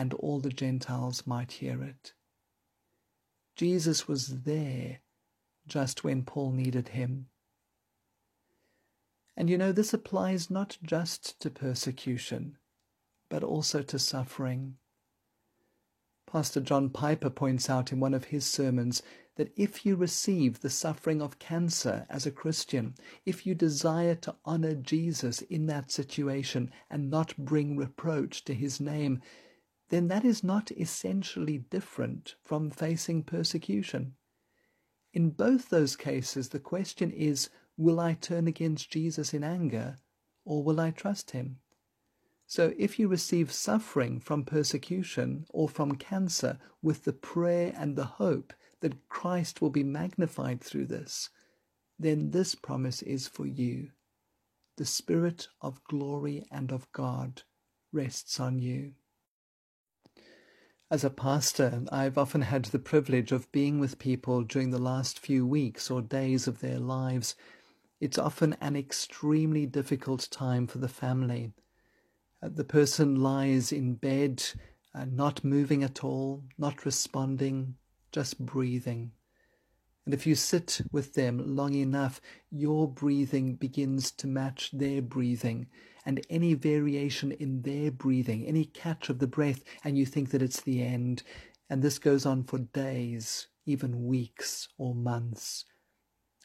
and 0.00 0.14
all 0.14 0.40
the 0.40 0.48
Gentiles 0.48 1.26
might 1.26 1.52
hear 1.52 1.82
it. 1.82 2.14
Jesus 3.54 4.08
was 4.08 4.28
there 4.44 5.00
just 5.66 6.04
when 6.04 6.22
Paul 6.22 6.52
needed 6.52 6.88
him. 6.88 7.26
And 9.36 9.50
you 9.50 9.58
know, 9.58 9.72
this 9.72 9.92
applies 9.92 10.48
not 10.48 10.78
just 10.82 11.38
to 11.40 11.50
persecution, 11.50 12.56
but 13.28 13.44
also 13.44 13.82
to 13.82 13.98
suffering. 13.98 14.76
Pastor 16.26 16.62
John 16.62 16.88
Piper 16.88 17.28
points 17.28 17.68
out 17.68 17.92
in 17.92 18.00
one 18.00 18.14
of 18.14 18.24
his 18.24 18.46
sermons 18.46 19.02
that 19.36 19.52
if 19.54 19.84
you 19.84 19.96
receive 19.96 20.60
the 20.60 20.70
suffering 20.70 21.20
of 21.20 21.38
cancer 21.38 22.06
as 22.08 22.24
a 22.24 22.30
Christian, 22.30 22.94
if 23.26 23.44
you 23.44 23.54
desire 23.54 24.14
to 24.14 24.36
honor 24.46 24.74
Jesus 24.74 25.42
in 25.42 25.66
that 25.66 25.90
situation 25.90 26.72
and 26.88 27.10
not 27.10 27.36
bring 27.36 27.76
reproach 27.76 28.44
to 28.46 28.54
his 28.54 28.80
name, 28.80 29.20
then 29.90 30.08
that 30.08 30.24
is 30.24 30.42
not 30.42 30.72
essentially 30.72 31.58
different 31.58 32.36
from 32.42 32.70
facing 32.70 33.22
persecution. 33.22 34.14
In 35.12 35.30
both 35.30 35.68
those 35.68 35.96
cases, 35.96 36.48
the 36.48 36.60
question 36.60 37.10
is 37.10 37.50
Will 37.76 37.98
I 37.98 38.14
turn 38.14 38.46
against 38.46 38.90
Jesus 38.90 39.34
in 39.34 39.42
anger, 39.42 39.96
or 40.44 40.62
will 40.62 40.80
I 40.80 40.90
trust 40.90 41.32
him? 41.32 41.58
So 42.46 42.72
if 42.76 42.98
you 42.98 43.08
receive 43.08 43.52
suffering 43.52 44.20
from 44.20 44.44
persecution 44.44 45.46
or 45.50 45.68
from 45.68 45.94
cancer 45.94 46.58
with 46.82 47.04
the 47.04 47.12
prayer 47.12 47.72
and 47.76 47.96
the 47.96 48.04
hope 48.04 48.52
that 48.80 49.08
Christ 49.08 49.62
will 49.62 49.70
be 49.70 49.84
magnified 49.84 50.60
through 50.60 50.86
this, 50.86 51.30
then 51.98 52.30
this 52.30 52.54
promise 52.54 53.02
is 53.02 53.28
for 53.28 53.46
you. 53.46 53.90
The 54.76 54.84
Spirit 54.84 55.48
of 55.60 55.84
glory 55.84 56.44
and 56.50 56.72
of 56.72 56.90
God 56.92 57.42
rests 57.92 58.40
on 58.40 58.58
you. 58.58 58.94
As 60.90 61.04
a 61.04 61.10
pastor, 61.10 61.84
I've 61.92 62.18
often 62.18 62.42
had 62.42 62.64
the 62.66 62.78
privilege 62.78 63.30
of 63.32 63.52
being 63.52 63.78
with 63.78 63.98
people 63.98 64.42
during 64.42 64.70
the 64.70 64.78
last 64.78 65.18
few 65.18 65.46
weeks 65.46 65.90
or 65.90 66.02
days 66.02 66.48
of 66.48 66.60
their 66.60 66.78
lives 66.78 67.36
it's 68.00 68.18
often 68.18 68.56
an 68.62 68.76
extremely 68.76 69.66
difficult 69.66 70.26
time 70.30 70.66
for 70.66 70.78
the 70.78 70.88
family. 70.88 71.52
Uh, 72.42 72.48
the 72.48 72.64
person 72.64 73.16
lies 73.16 73.72
in 73.72 73.94
bed, 73.94 74.42
uh, 74.94 75.04
not 75.04 75.44
moving 75.44 75.84
at 75.84 76.02
all, 76.02 76.42
not 76.56 76.86
responding, 76.86 77.74
just 78.10 78.44
breathing. 78.44 79.12
And 80.06 80.14
if 80.14 80.26
you 80.26 80.34
sit 80.34 80.80
with 80.90 81.12
them 81.12 81.54
long 81.54 81.74
enough, 81.74 82.22
your 82.50 82.88
breathing 82.90 83.54
begins 83.54 84.10
to 84.12 84.26
match 84.26 84.70
their 84.72 85.02
breathing. 85.02 85.66
And 86.04 86.24
any 86.30 86.54
variation 86.54 87.32
in 87.32 87.62
their 87.62 87.90
breathing, 87.90 88.46
any 88.46 88.64
catch 88.64 89.08
of 89.08 89.18
the 89.18 89.26
breath, 89.26 89.62
and 89.84 89.98
you 89.98 90.06
think 90.06 90.30
that 90.30 90.42
it's 90.42 90.60
the 90.60 90.82
end, 90.82 91.22
and 91.68 91.82
this 91.82 91.98
goes 91.98 92.26
on 92.26 92.44
for 92.44 92.58
days, 92.58 93.48
even 93.66 94.06
weeks 94.06 94.68
or 94.78 94.94
months. 94.94 95.64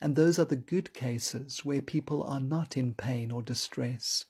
And 0.01 0.15
those 0.15 0.37
are 0.37 0.45
the 0.45 0.55
good 0.55 0.93
cases 0.93 1.63
where 1.63 1.81
people 1.81 2.23
are 2.23 2.39
not 2.39 2.75
in 2.75 2.93
pain 2.93 3.31
or 3.31 3.41
distress. 3.41 4.25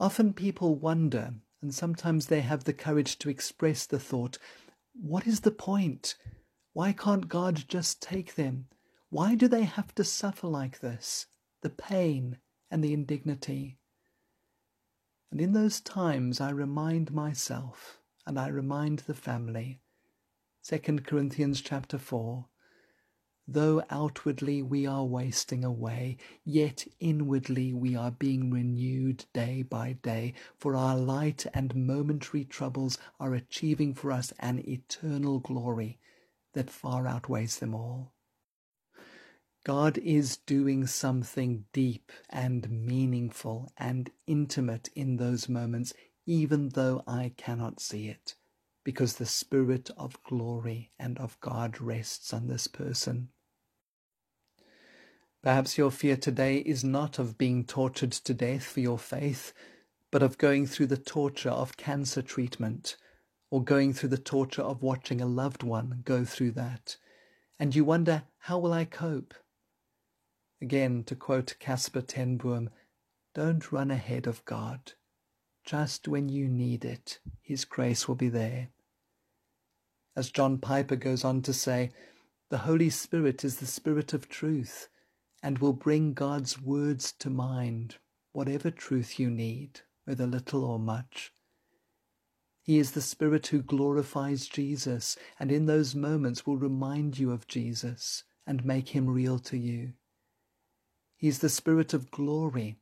Often 0.00 0.34
people 0.34 0.74
wonder, 0.74 1.34
and 1.62 1.72
sometimes 1.72 2.26
they 2.26 2.40
have 2.40 2.64
the 2.64 2.72
courage 2.72 3.18
to 3.20 3.28
express 3.28 3.86
the 3.86 3.98
thought, 3.98 4.38
What 4.92 5.26
is 5.26 5.40
the 5.40 5.50
point? 5.50 6.16
Why 6.72 6.92
can't 6.92 7.28
God 7.28 7.64
just 7.68 8.02
take 8.02 8.34
them? 8.34 8.66
Why 9.10 9.36
do 9.36 9.46
they 9.46 9.62
have 9.62 9.94
to 9.94 10.04
suffer 10.04 10.48
like 10.48 10.80
this? 10.80 11.26
The 11.62 11.70
pain 11.70 12.38
and 12.74 12.82
the 12.82 12.92
indignity. 12.92 13.78
And 15.30 15.40
in 15.40 15.52
those 15.52 15.80
times 15.80 16.40
I 16.40 16.50
remind 16.50 17.12
myself 17.12 18.00
and 18.26 18.36
I 18.36 18.48
remind 18.48 18.98
the 19.00 19.14
family. 19.14 19.78
2 20.64 20.78
Corinthians 21.06 21.60
chapter 21.60 21.98
4 21.98 22.46
Though 23.46 23.84
outwardly 23.90 24.60
we 24.60 24.86
are 24.86 25.04
wasting 25.04 25.62
away, 25.62 26.16
yet 26.44 26.84
inwardly 26.98 27.72
we 27.72 27.94
are 27.94 28.10
being 28.10 28.50
renewed 28.50 29.24
day 29.32 29.62
by 29.62 29.92
day, 29.92 30.34
for 30.58 30.74
our 30.74 30.98
light 30.98 31.46
and 31.54 31.76
momentary 31.76 32.44
troubles 32.44 32.98
are 33.20 33.34
achieving 33.34 33.94
for 33.94 34.10
us 34.10 34.32
an 34.40 34.68
eternal 34.68 35.38
glory 35.38 36.00
that 36.54 36.70
far 36.70 37.06
outweighs 37.06 37.60
them 37.60 37.72
all. 37.72 38.13
God 39.64 39.96
is 39.96 40.36
doing 40.36 40.86
something 40.86 41.64
deep 41.72 42.12
and 42.28 42.68
meaningful 42.70 43.72
and 43.78 44.10
intimate 44.26 44.90
in 44.94 45.16
those 45.16 45.48
moments, 45.48 45.94
even 46.26 46.68
though 46.70 47.02
I 47.06 47.32
cannot 47.38 47.80
see 47.80 48.08
it, 48.08 48.34
because 48.84 49.14
the 49.14 49.24
Spirit 49.24 49.90
of 49.96 50.22
glory 50.22 50.92
and 50.98 51.18
of 51.18 51.40
God 51.40 51.80
rests 51.80 52.34
on 52.34 52.46
this 52.46 52.66
person. 52.66 53.30
Perhaps 55.42 55.78
your 55.78 55.90
fear 55.90 56.18
today 56.18 56.58
is 56.58 56.84
not 56.84 57.18
of 57.18 57.38
being 57.38 57.64
tortured 57.64 58.12
to 58.12 58.34
death 58.34 58.64
for 58.64 58.80
your 58.80 58.98
faith, 58.98 59.54
but 60.10 60.22
of 60.22 60.36
going 60.36 60.66
through 60.66 60.86
the 60.86 60.98
torture 60.98 61.50
of 61.50 61.78
cancer 61.78 62.20
treatment, 62.20 62.96
or 63.50 63.64
going 63.64 63.94
through 63.94 64.10
the 64.10 64.18
torture 64.18 64.62
of 64.62 64.82
watching 64.82 65.22
a 65.22 65.26
loved 65.26 65.62
one 65.62 66.02
go 66.04 66.22
through 66.22 66.50
that. 66.50 66.98
And 67.58 67.74
you 67.74 67.84
wonder, 67.84 68.24
how 68.40 68.58
will 68.58 68.74
I 68.74 68.84
cope? 68.84 69.32
Again, 70.64 71.04
to 71.04 71.14
quote 71.14 71.56
Casper 71.60 72.00
ten 72.00 72.38
Boom, 72.38 72.70
don't 73.34 73.70
run 73.70 73.90
ahead 73.90 74.26
of 74.26 74.42
God. 74.46 74.94
Just 75.62 76.08
when 76.08 76.30
you 76.30 76.48
need 76.48 76.86
it, 76.86 77.18
His 77.42 77.66
grace 77.66 78.08
will 78.08 78.14
be 78.14 78.30
there. 78.30 78.70
As 80.16 80.30
John 80.30 80.56
Piper 80.56 80.96
goes 80.96 81.22
on 81.22 81.42
to 81.42 81.52
say, 81.52 81.90
the 82.48 82.64
Holy 82.64 82.88
Spirit 82.88 83.44
is 83.44 83.56
the 83.56 83.66
Spirit 83.66 84.14
of 84.14 84.30
truth 84.30 84.88
and 85.42 85.58
will 85.58 85.74
bring 85.74 86.14
God's 86.14 86.58
words 86.58 87.12
to 87.18 87.28
mind, 87.28 87.98
whatever 88.32 88.70
truth 88.70 89.18
you 89.18 89.28
need, 89.28 89.82
whether 90.06 90.26
little 90.26 90.64
or 90.64 90.78
much. 90.78 91.30
He 92.62 92.78
is 92.78 92.92
the 92.92 93.02
Spirit 93.02 93.48
who 93.48 93.60
glorifies 93.60 94.48
Jesus, 94.48 95.18
and 95.38 95.52
in 95.52 95.66
those 95.66 95.94
moments 95.94 96.46
will 96.46 96.56
remind 96.56 97.18
you 97.18 97.32
of 97.32 97.46
Jesus 97.46 98.24
and 98.46 98.64
make 98.64 98.88
him 98.88 99.10
real 99.10 99.38
to 99.40 99.58
you. 99.58 99.92
He 101.16 101.28
is 101.28 101.38
the 101.38 101.48
Spirit 101.48 101.94
of 101.94 102.10
glory 102.10 102.76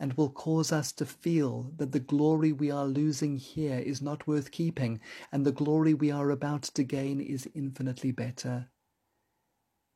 and 0.00 0.12
will 0.14 0.30
cause 0.30 0.72
us 0.72 0.92
to 0.92 1.06
feel 1.06 1.72
that 1.76 1.92
the 1.92 2.00
glory 2.00 2.52
we 2.52 2.70
are 2.70 2.86
losing 2.86 3.36
here 3.36 3.78
is 3.78 4.02
not 4.02 4.26
worth 4.26 4.50
keeping, 4.50 5.00
and 5.30 5.46
the 5.46 5.52
glory 5.52 5.94
we 5.94 6.10
are 6.10 6.30
about 6.30 6.62
to 6.62 6.82
gain 6.82 7.20
is 7.20 7.48
infinitely 7.54 8.10
better. 8.10 8.68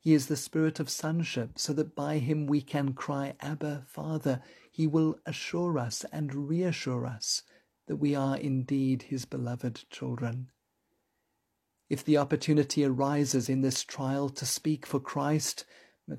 He 0.00 0.14
is 0.14 0.28
the 0.28 0.36
spirit 0.36 0.78
of 0.78 0.88
sonship, 0.88 1.58
so 1.58 1.72
that 1.72 1.96
by 1.96 2.18
him 2.18 2.46
we 2.46 2.62
can 2.62 2.92
cry, 2.92 3.34
Abba, 3.40 3.84
Father. 3.88 4.40
He 4.70 4.86
will 4.86 5.18
assure 5.26 5.78
us 5.78 6.04
and 6.12 6.48
reassure 6.48 7.04
us 7.04 7.42
that 7.88 7.96
we 7.96 8.14
are 8.14 8.36
indeed 8.36 9.02
his 9.02 9.24
beloved 9.24 9.84
children. 9.90 10.50
If 11.90 12.04
the 12.04 12.18
opportunity 12.18 12.84
arises 12.84 13.48
in 13.48 13.62
this 13.62 13.82
trial 13.82 14.28
to 14.30 14.46
speak 14.46 14.86
for 14.86 15.00
Christ, 15.00 15.64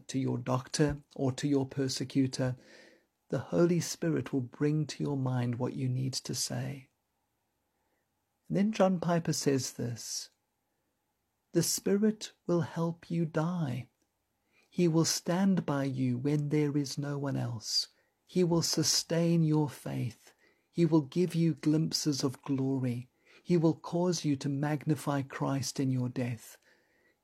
to 0.07 0.19
your 0.19 0.37
doctor 0.37 0.97
or 1.15 1.31
to 1.33 1.47
your 1.47 1.65
persecutor, 1.65 2.55
the 3.29 3.39
Holy 3.39 3.79
Spirit 3.79 4.33
will 4.33 4.41
bring 4.41 4.85
to 4.87 5.03
your 5.03 5.17
mind 5.17 5.55
what 5.55 5.75
you 5.75 5.87
need 5.87 6.13
to 6.13 6.33
say. 6.33 6.87
And 8.47 8.57
then 8.57 8.71
John 8.71 8.99
Piper 8.99 9.33
says 9.33 9.73
this 9.73 10.29
the 11.53 11.63
Spirit 11.63 12.33
will 12.45 12.61
help 12.61 13.09
you 13.09 13.25
die. 13.25 13.87
He 14.69 14.87
will 14.87 15.05
stand 15.05 15.65
by 15.65 15.85
you 15.85 16.17
when 16.17 16.49
there 16.49 16.77
is 16.77 16.97
no 16.97 17.17
one 17.17 17.35
else. 17.35 17.87
He 18.27 18.43
will 18.43 18.61
sustain 18.61 19.43
your 19.43 19.67
faith. 19.67 20.31
He 20.71 20.85
will 20.85 21.01
give 21.01 21.33
you 21.33 21.55
glimpses 21.55 22.23
of 22.23 22.41
glory. 22.43 23.09
He 23.43 23.57
will 23.57 23.73
cause 23.73 24.23
you 24.23 24.35
to 24.37 24.49
magnify 24.49 25.23
Christ 25.23 25.79
in 25.79 25.91
your 25.91 26.09
death. 26.09 26.57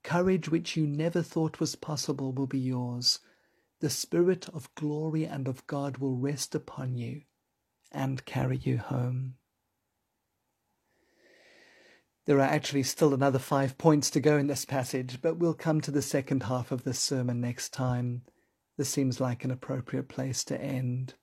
Courage 0.05 0.49
which 0.49 0.77
you 0.77 0.85
never 0.85 1.23
thought 1.23 1.59
was 1.59 1.75
possible 1.75 2.31
will 2.31 2.45
be 2.45 2.59
yours. 2.59 3.21
The 3.79 3.89
Spirit 3.89 4.47
of 4.49 4.73
glory 4.75 5.25
and 5.25 5.47
of 5.47 5.65
God 5.65 5.97
will 5.97 6.15
rest 6.15 6.53
upon 6.53 6.93
you 6.93 7.23
and 7.91 8.23
carry 8.23 8.57
you 8.57 8.77
home. 8.77 9.37
There 12.27 12.37
are 12.37 12.41
actually 12.41 12.83
still 12.83 13.15
another 13.15 13.39
five 13.39 13.79
points 13.79 14.11
to 14.11 14.19
go 14.19 14.37
in 14.37 14.45
this 14.45 14.63
passage, 14.63 15.23
but 15.23 15.37
we'll 15.37 15.55
come 15.55 15.81
to 15.81 15.91
the 15.91 16.03
second 16.03 16.43
half 16.43 16.71
of 16.71 16.83
this 16.83 16.99
sermon 16.99 17.41
next 17.41 17.73
time. 17.73 18.21
This 18.77 18.89
seems 18.89 19.19
like 19.19 19.43
an 19.43 19.49
appropriate 19.49 20.07
place 20.07 20.43
to 20.45 20.61
end. 20.61 21.15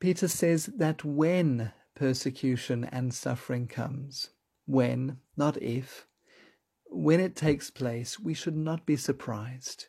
Peter 0.00 0.28
says 0.28 0.66
that 0.66 1.02
when 1.02 1.72
persecution 1.94 2.84
and 2.84 3.14
suffering 3.14 3.68
comes, 3.68 4.28
when, 4.66 5.16
not 5.34 5.56
if, 5.62 6.06
when 6.94 7.20
it 7.20 7.36
takes 7.36 7.70
place, 7.70 8.18
we 8.18 8.34
should 8.34 8.56
not 8.56 8.86
be 8.86 8.96
surprised. 8.96 9.88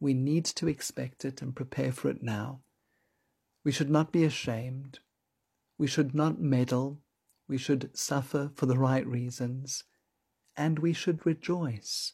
We 0.00 0.14
need 0.14 0.44
to 0.46 0.68
expect 0.68 1.24
it 1.24 1.42
and 1.42 1.54
prepare 1.54 1.92
for 1.92 2.08
it 2.08 2.22
now. 2.22 2.60
We 3.64 3.72
should 3.72 3.90
not 3.90 4.12
be 4.12 4.24
ashamed. 4.24 5.00
We 5.76 5.86
should 5.86 6.14
not 6.14 6.40
meddle 6.40 7.00
we 7.48 7.56
should 7.56 7.96
suffer 7.96 8.50
for 8.54 8.66
the 8.66 8.76
right 8.76 9.06
reasons, 9.06 9.84
and 10.56 10.78
we 10.78 10.92
should 10.92 11.24
rejoice. 11.24 12.12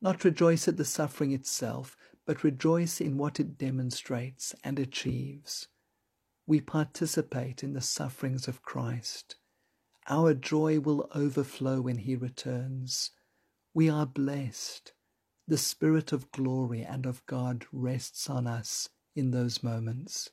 Not 0.00 0.24
rejoice 0.24 0.66
at 0.66 0.78
the 0.78 0.84
suffering 0.84 1.32
itself, 1.32 1.96
but 2.24 2.44
rejoice 2.44 3.00
in 3.00 3.18
what 3.18 3.38
it 3.38 3.58
demonstrates 3.58 4.54
and 4.64 4.78
achieves. 4.78 5.68
We 6.46 6.60
participate 6.62 7.62
in 7.62 7.74
the 7.74 7.82
sufferings 7.82 8.48
of 8.48 8.62
Christ. 8.62 9.36
Our 10.08 10.32
joy 10.32 10.80
will 10.80 11.10
overflow 11.14 11.82
when 11.82 11.98
he 11.98 12.16
returns. 12.16 13.10
We 13.78 13.88
are 13.88 14.06
blessed. 14.06 14.92
The 15.46 15.56
Spirit 15.56 16.10
of 16.10 16.32
glory 16.32 16.82
and 16.82 17.06
of 17.06 17.24
God 17.26 17.64
rests 17.70 18.28
on 18.28 18.48
us 18.48 18.88
in 19.14 19.30
those 19.30 19.62
moments. 19.62 20.30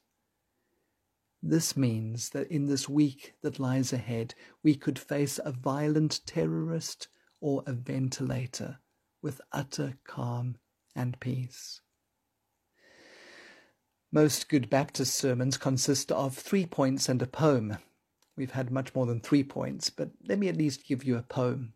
This 1.43 1.77
means 1.77 2.29
that 2.29 2.49
in 2.49 2.65
this 2.65 2.89
week 2.89 3.35
that 3.43 3.59
lies 3.59 3.93
ahead, 3.93 4.33
we 4.63 4.73
could 4.73 4.97
face 4.97 5.39
a 5.45 5.51
violent 5.51 6.21
terrorist 6.25 7.07
or 7.39 7.61
a 7.67 7.73
ventilator 7.73 8.79
with 9.21 9.41
utter 9.51 9.99
calm 10.05 10.57
and 10.95 11.19
peace. 11.19 11.81
Most 14.11 14.49
good 14.49 14.71
Baptist 14.71 15.13
sermons 15.13 15.57
consist 15.57 16.11
of 16.11 16.35
three 16.35 16.65
points 16.65 17.07
and 17.07 17.21
a 17.21 17.27
poem. 17.27 17.77
We've 18.35 18.53
had 18.53 18.71
much 18.71 18.95
more 18.95 19.05
than 19.05 19.19
three 19.19 19.43
points, 19.43 19.91
but 19.91 20.09
let 20.27 20.39
me 20.39 20.47
at 20.47 20.57
least 20.57 20.87
give 20.87 21.03
you 21.03 21.15
a 21.15 21.21
poem. 21.21 21.74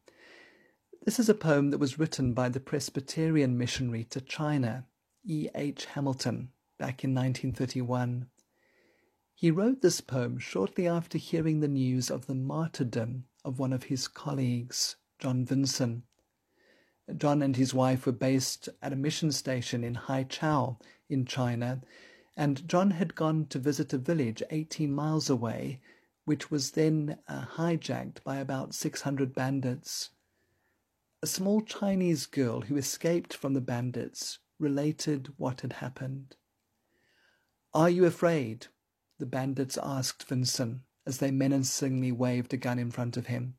This 1.05 1.17
is 1.17 1.29
a 1.29 1.33
poem 1.33 1.69
that 1.69 1.77
was 1.77 1.97
written 1.97 2.33
by 2.33 2.49
the 2.49 2.59
Presbyterian 2.59 3.57
missionary 3.57 4.03
to 4.05 4.19
China, 4.19 4.85
E. 5.23 5.47
H. 5.55 5.85
Hamilton, 5.85 6.51
back 6.77 7.05
in 7.05 7.15
1931. 7.15 8.29
He 9.33 9.49
wrote 9.49 9.81
this 9.81 10.01
poem 10.01 10.39
shortly 10.39 10.89
after 10.89 11.17
hearing 11.17 11.61
the 11.61 11.69
news 11.69 12.11
of 12.11 12.27
the 12.27 12.35
martyrdom 12.35 13.23
of 13.45 13.59
one 13.59 13.71
of 13.71 13.83
his 13.83 14.09
colleagues, 14.09 14.97
John 15.19 15.45
Vinson. 15.45 16.03
John 17.15 17.41
and 17.41 17.55
his 17.55 17.73
wife 17.73 18.05
were 18.05 18.11
based 18.11 18.67
at 18.81 18.91
a 18.91 18.97
mission 18.97 19.31
station 19.31 19.85
in 19.85 19.95
Haichao 19.95 20.81
in 21.07 21.25
China, 21.25 21.81
and 22.35 22.67
John 22.67 22.91
had 22.91 23.15
gone 23.15 23.45
to 23.47 23.57
visit 23.57 23.93
a 23.93 23.97
village 23.97 24.43
18 24.49 24.93
miles 24.93 25.29
away, 25.29 25.79
which 26.25 26.51
was 26.51 26.71
then 26.71 27.19
uh, 27.29 27.45
hijacked 27.55 28.21
by 28.25 28.35
about 28.35 28.75
600 28.75 29.33
bandits. 29.33 30.09
A 31.21 31.27
small 31.27 31.61
Chinese 31.61 32.25
girl 32.25 32.61
who 32.61 32.77
escaped 32.77 33.33
from 33.33 33.53
the 33.53 33.59
bandits 33.59 34.39
related 34.57 35.33
what 35.37 35.61
had 35.61 35.73
happened. 35.73 36.37
Are 37.73 37.89
you 37.89 38.05
afraid? 38.05 38.67
the 39.17 39.25
bandits 39.25 39.77
asked 39.83 40.23
Vinson 40.23 40.83
as 41.05 41.17
they 41.17 41.29
menacingly 41.29 42.13
waved 42.13 42.53
a 42.53 42.57
gun 42.57 42.79
in 42.79 42.89
front 42.89 43.17
of 43.17 43.27
him. 43.27 43.55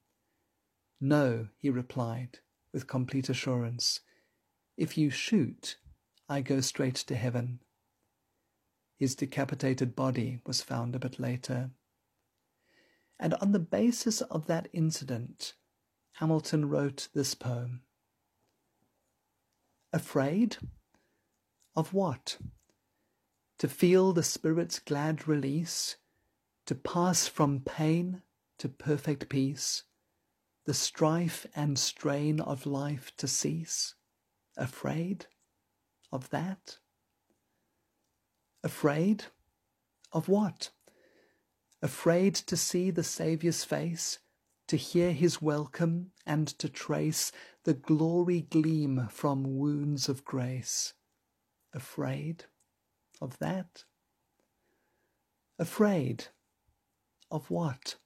No, 1.01 1.49
he 1.59 1.69
replied, 1.69 2.39
with 2.73 2.87
complete 2.87 3.29
assurance. 3.29 4.01
If 4.79 4.97
you 4.97 5.11
shoot, 5.11 5.77
I 6.31 6.41
go 6.41 6.61
straight 6.61 6.95
to 6.95 7.15
heaven. 7.15 7.61
His 8.97 9.15
decapitated 9.15 9.95
body 9.95 10.41
was 10.47 10.63
found 10.63 10.95
a 10.95 10.99
bit 10.99 11.19
later. 11.19 11.73
And 13.19 13.35
on 13.35 13.53
the 13.53 13.59
basis 13.59 14.23
of 14.23 14.47
that 14.47 14.69
incident, 14.73 15.55
Hamilton 16.21 16.69
wrote 16.69 17.09
this 17.15 17.35
poem. 17.35 17.81
Afraid? 19.91 20.59
Of 21.75 21.95
what? 21.95 22.37
To 23.57 23.67
feel 23.67 24.13
the 24.13 24.23
Spirit's 24.23 24.81
glad 24.81 25.27
release, 25.27 25.97
to 26.67 26.75
pass 26.75 27.27
from 27.27 27.61
pain 27.61 28.21
to 28.59 28.69
perfect 28.69 29.31
peace, 29.31 29.85
the 30.67 30.75
strife 30.75 31.47
and 31.57 31.79
strain 31.79 32.39
of 32.39 32.67
life 32.67 33.17
to 33.17 33.27
cease? 33.27 33.95
Afraid 34.59 35.25
of 36.13 36.29
that? 36.29 36.77
Afraid 38.63 39.25
of 40.13 40.29
what? 40.29 40.69
Afraid 41.81 42.35
to 42.35 42.59
see 42.59 42.91
the 42.91 43.05
Saviour's 43.05 43.65
face, 43.65 44.19
to 44.71 44.77
hear 44.77 45.11
his 45.11 45.43
welcome, 45.43 46.13
and 46.25 46.47
to 46.47 46.69
trace 46.69 47.33
the 47.65 47.75
glory 47.75 48.43
gleam 48.43 49.09
from 49.11 49.59
wounds 49.59 50.09
of 50.09 50.25
grace. 50.25 50.93
Afraid 51.75 52.45
of 53.21 53.37
that? 53.41 53.83
Afraid 55.59 56.27
of 57.33 57.51
what? 57.51 57.97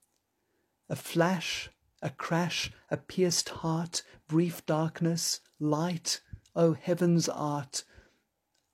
A 0.88 0.96
flash, 0.96 1.68
a 2.00 2.08
crash, 2.08 2.72
a 2.90 2.96
pierced 2.96 3.50
heart, 3.50 4.02
brief 4.26 4.64
darkness, 4.64 5.40
light, 5.60 6.22
O 6.56 6.72
heaven's 6.72 7.28
art, 7.28 7.84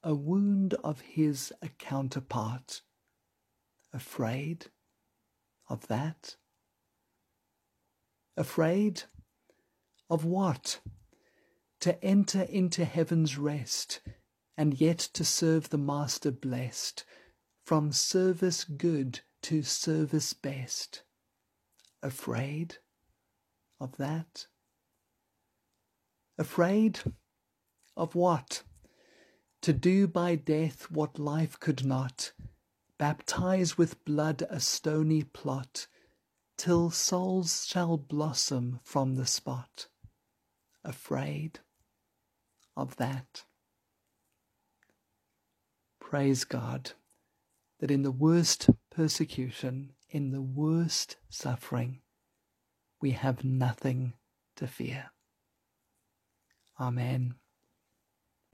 a 0.05 0.14
wound 0.14 0.74
of 0.74 1.01
his 1.01 1.53
a 1.61 1.68
counterpart. 1.70 2.82
Afraid 3.93 4.66
of 5.68 5.88
that? 5.88 6.36
Afraid 8.41 9.03
of 10.09 10.24
what? 10.24 10.80
To 11.80 12.03
enter 12.03 12.41
into 12.41 12.86
heaven's 12.86 13.36
rest, 13.36 14.01
and 14.57 14.80
yet 14.80 14.99
to 15.12 15.26
serve 15.26 15.68
the 15.68 15.76
Master 15.76 16.30
blessed, 16.30 17.05
from 17.66 17.93
service 17.93 18.64
good 18.64 19.20
to 19.43 19.62
service 19.62 20.32
best. 20.32 21.03
Afraid 22.03 22.78
of 23.78 23.99
that? 23.99 24.47
Afraid 26.38 27.01
of 27.95 28.14
what? 28.14 28.62
To 29.61 29.74
do 29.74 30.09
by 30.09 30.34
death 30.36 30.91
what 30.91 31.18
life 31.18 31.61
could 31.61 31.84
not, 31.84 32.32
baptize 32.97 33.76
with 33.76 34.03
blood 34.07 34.47
a 34.49 34.61
stony 34.61 35.24
plot, 35.24 35.88
till 36.61 36.90
souls 36.90 37.64
shall 37.66 37.96
blossom 37.96 38.78
from 38.82 39.14
the 39.14 39.24
spot. 39.24 39.86
Afraid 40.84 41.61
of 42.76 42.96
that? 42.96 43.44
Praise 45.98 46.44
God 46.44 46.92
that 47.78 47.90
in 47.90 48.02
the 48.02 48.11
worst 48.11 48.68
persecution, 48.90 49.94
in 50.11 50.32
the 50.32 50.42
worst 50.42 51.16
suffering, 51.30 52.02
we 53.00 53.12
have 53.12 53.42
nothing 53.42 54.12
to 54.56 54.66
fear. 54.66 55.12
Amen. 56.78 57.36